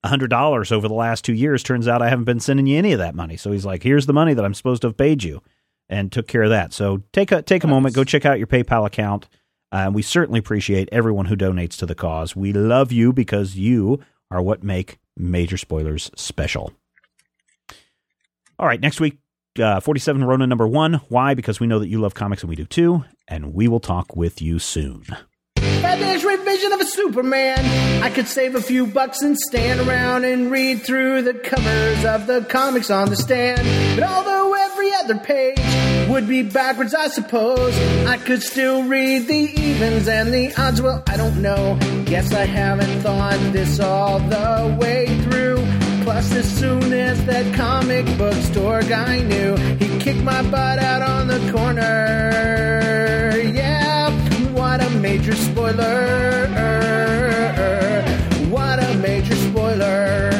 a 0.02 0.08
hundred 0.08 0.30
dollars 0.30 0.72
over 0.72 0.88
the 0.88 0.94
last 0.94 1.24
two 1.24 1.34
years. 1.34 1.62
Turns 1.62 1.88
out 1.88 2.02
I 2.02 2.08
haven't 2.08 2.24
been 2.24 2.40
sending 2.40 2.66
you 2.66 2.78
any 2.78 2.92
of 2.92 2.98
that 2.98 3.14
money." 3.14 3.36
So 3.36 3.52
he's 3.52 3.66
like, 3.66 3.82
"Here's 3.82 4.06
the 4.06 4.12
money 4.12 4.34
that 4.34 4.44
I'm 4.44 4.54
supposed 4.54 4.82
to 4.82 4.88
have 4.88 4.96
paid 4.96 5.22
you," 5.22 5.42
and 5.88 6.10
took 6.10 6.28
care 6.28 6.42
of 6.42 6.50
that. 6.50 6.72
So 6.72 7.02
take 7.12 7.32
a 7.32 7.42
take 7.42 7.64
a 7.64 7.68
moment, 7.68 7.94
go 7.94 8.04
check 8.04 8.24
out 8.24 8.38
your 8.38 8.46
PayPal 8.46 8.86
account. 8.86 9.28
Uh, 9.72 9.90
we 9.92 10.00
certainly 10.02 10.38
appreciate 10.38 10.88
everyone 10.92 11.26
who 11.26 11.36
donates 11.36 11.76
to 11.78 11.86
the 11.86 11.94
cause. 11.94 12.36
We 12.36 12.52
love 12.52 12.92
you 12.92 13.12
because 13.12 13.56
you 13.56 14.00
are 14.30 14.40
what 14.40 14.62
make 14.62 14.98
major 15.16 15.56
spoilers 15.56 16.10
special. 16.14 16.72
All 18.58 18.66
right, 18.66 18.80
next 18.80 19.00
week, 19.00 19.18
uh, 19.60 19.80
47 19.80 20.24
Ronin 20.24 20.48
number 20.48 20.66
one. 20.66 20.94
Why? 21.08 21.34
Because 21.34 21.60
we 21.60 21.66
know 21.66 21.78
that 21.78 21.88
you 21.88 22.00
love 22.00 22.14
comics 22.14 22.42
and 22.42 22.50
we 22.50 22.56
do 22.56 22.64
too. 22.66 23.04
And 23.28 23.54
we 23.54 23.68
will 23.68 23.80
talk 23.80 24.16
with 24.16 24.40
you 24.40 24.58
soon. 24.58 25.04
Batman's 25.56 26.24
revision 26.24 26.72
of 26.72 26.80
a 26.80 26.84
Superman. 26.86 28.02
I 28.02 28.10
could 28.10 28.26
save 28.28 28.54
a 28.54 28.60
few 28.62 28.86
bucks 28.86 29.22
and 29.22 29.36
stand 29.38 29.80
around 29.80 30.24
and 30.24 30.50
read 30.50 30.82
through 30.82 31.22
the 31.22 31.34
covers 31.34 32.04
of 32.04 32.26
the 32.26 32.46
comics 32.48 32.90
on 32.90 33.10
the 33.10 33.16
stand. 33.16 33.60
But 33.98 34.08
although 34.08 34.54
every 34.54 34.92
other 34.94 35.18
page 35.18 36.08
would 36.08 36.28
be 36.28 36.42
backwards, 36.42 36.94
I 36.94 37.08
suppose, 37.08 37.76
I 38.06 38.16
could 38.18 38.42
still 38.42 38.84
read 38.84 39.26
the 39.28 39.34
evens 39.34 40.08
and 40.08 40.32
the 40.32 40.54
odds. 40.56 40.80
Well, 40.80 41.02
I 41.06 41.16
don't 41.16 41.42
know. 41.42 41.78
Guess 42.06 42.32
I 42.32 42.44
haven't 42.46 43.00
thought 43.02 43.38
this 43.52 43.80
all 43.80 44.18
the 44.18 44.76
way. 44.80 45.06
Plus, 46.16 46.32
as 46.32 46.58
soon 46.58 46.94
as 46.94 47.22
that 47.26 47.54
comic 47.54 48.06
book 48.16 48.32
store 48.36 48.80
guy 48.80 49.20
knew, 49.20 49.54
he 49.76 49.98
kicked 49.98 50.22
my 50.22 50.40
butt 50.50 50.78
out 50.78 51.02
on 51.02 51.26
the 51.28 51.38
corner. 51.52 53.36
Yeah, 53.52 54.10
what 54.52 54.80
a 54.82 54.88
major 54.88 55.34
spoiler. 55.34 56.48
What 58.48 58.82
a 58.82 58.94
major 58.94 59.34
spoiler. 59.34 60.30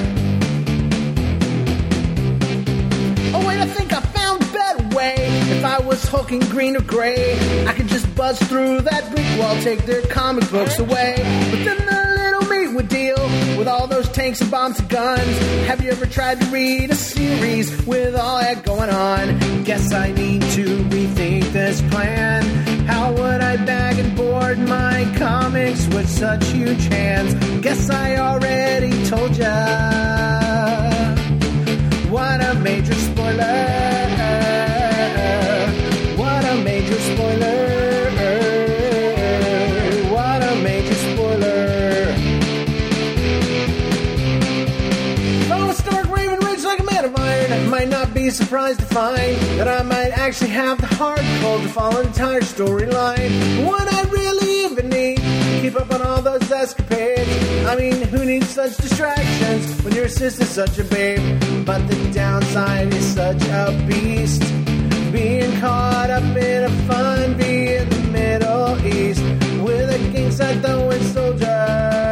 Oh 3.34 3.46
wait, 3.46 3.60
I 3.60 3.66
think 3.66 3.92
I 3.92 4.00
found 4.00 4.44
a 4.44 4.46
better 4.46 4.96
way. 4.96 5.14
If 5.58 5.62
I 5.62 5.78
was 5.80 6.02
hulking 6.04 6.40
green 6.40 6.74
or 6.76 6.80
gray, 6.80 7.38
I 7.66 7.74
could 7.74 7.88
just 7.88 8.14
buzz 8.14 8.38
through 8.38 8.80
that 8.80 9.14
brick 9.14 9.38
wall, 9.38 9.54
take 9.60 9.84
their 9.84 10.00
comic 10.06 10.50
books 10.50 10.78
away. 10.78 11.16
But 11.50 11.64
then 11.66 11.76
the 11.84 12.06
would 12.76 12.88
deal 12.88 13.16
with 13.56 13.66
all 13.66 13.86
those 13.86 14.06
tanks 14.10 14.42
and 14.42 14.50
bombs 14.50 14.78
and 14.78 14.88
guns. 14.90 15.38
Have 15.66 15.82
you 15.82 15.90
ever 15.90 16.04
tried 16.04 16.38
to 16.42 16.46
read 16.48 16.90
a 16.90 16.94
series 16.94 17.86
with 17.86 18.14
all 18.14 18.38
that 18.38 18.64
going 18.64 18.90
on? 18.90 19.64
Guess 19.64 19.94
I 19.94 20.12
need 20.12 20.42
to 20.42 20.64
rethink 20.90 21.52
this 21.52 21.80
plan. 21.90 22.42
How 22.86 23.12
would 23.12 23.40
I 23.40 23.56
bag 23.64 23.98
and 23.98 24.14
board 24.14 24.58
my 24.58 25.10
comics 25.16 25.86
with 25.88 26.08
such 26.08 26.44
huge 26.48 26.84
hands? 26.88 27.32
Guess 27.62 27.88
I 27.88 28.18
already 28.18 28.92
told 29.06 29.34
ya. 29.38 29.46
What 32.10 32.44
a 32.44 32.54
major 32.62 32.94
spoiler. 32.94 34.06
Be 48.16 48.31
surprised 48.31 48.81
to 48.81 48.87
find 48.87 49.37
that 49.59 49.68
I 49.68 49.83
might 49.83 50.11
actually 50.11 50.48
have 50.50 50.81
the 50.81 50.87
heart 50.87 51.18
to 51.18 51.68
follow 51.68 52.00
an 52.00 52.07
entire 52.07 52.40
storyline. 52.40 53.66
What 53.66 53.92
I 53.92 54.02
really 54.09 54.64
even 54.64 54.88
need 54.88 55.18
to 55.18 55.59
keep 55.61 55.76
up 55.76 55.92
on 55.92 56.00
all 56.00 56.22
those 56.22 56.50
escapades. 56.50 57.29
I 57.66 57.76
mean, 57.76 58.00
who 58.09 58.24
needs 58.24 58.48
such 58.48 58.74
distractions 58.79 59.83
when 59.83 59.94
your 59.94 60.09
sister's 60.09 60.48
such 60.48 60.79
a 60.79 60.85
babe? 60.85 61.20
But 61.66 61.87
the 61.88 62.11
downside 62.14 62.94
is 62.94 63.07
such 63.14 63.42
a 63.48 63.85
beast. 63.87 64.40
Being 65.12 65.61
caught 65.61 66.09
up 66.09 66.24
in 66.37 66.64
a 66.64 66.70
fun 66.88 67.37
bee 67.37 67.74
in 67.74 67.88
the 67.90 68.02
Middle 68.18 68.87
East 68.87 69.20
with 69.62 69.90
a 69.90 69.98
king 70.12 70.31
side 70.31 70.62
throwing 70.62 71.02
soldier. 71.02 72.06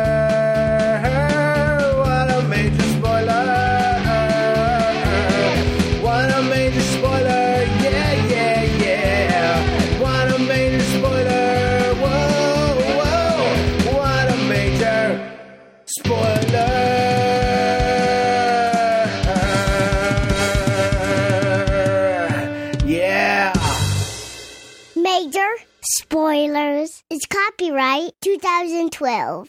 Copyright 27.57 28.11
2012. 28.21 29.43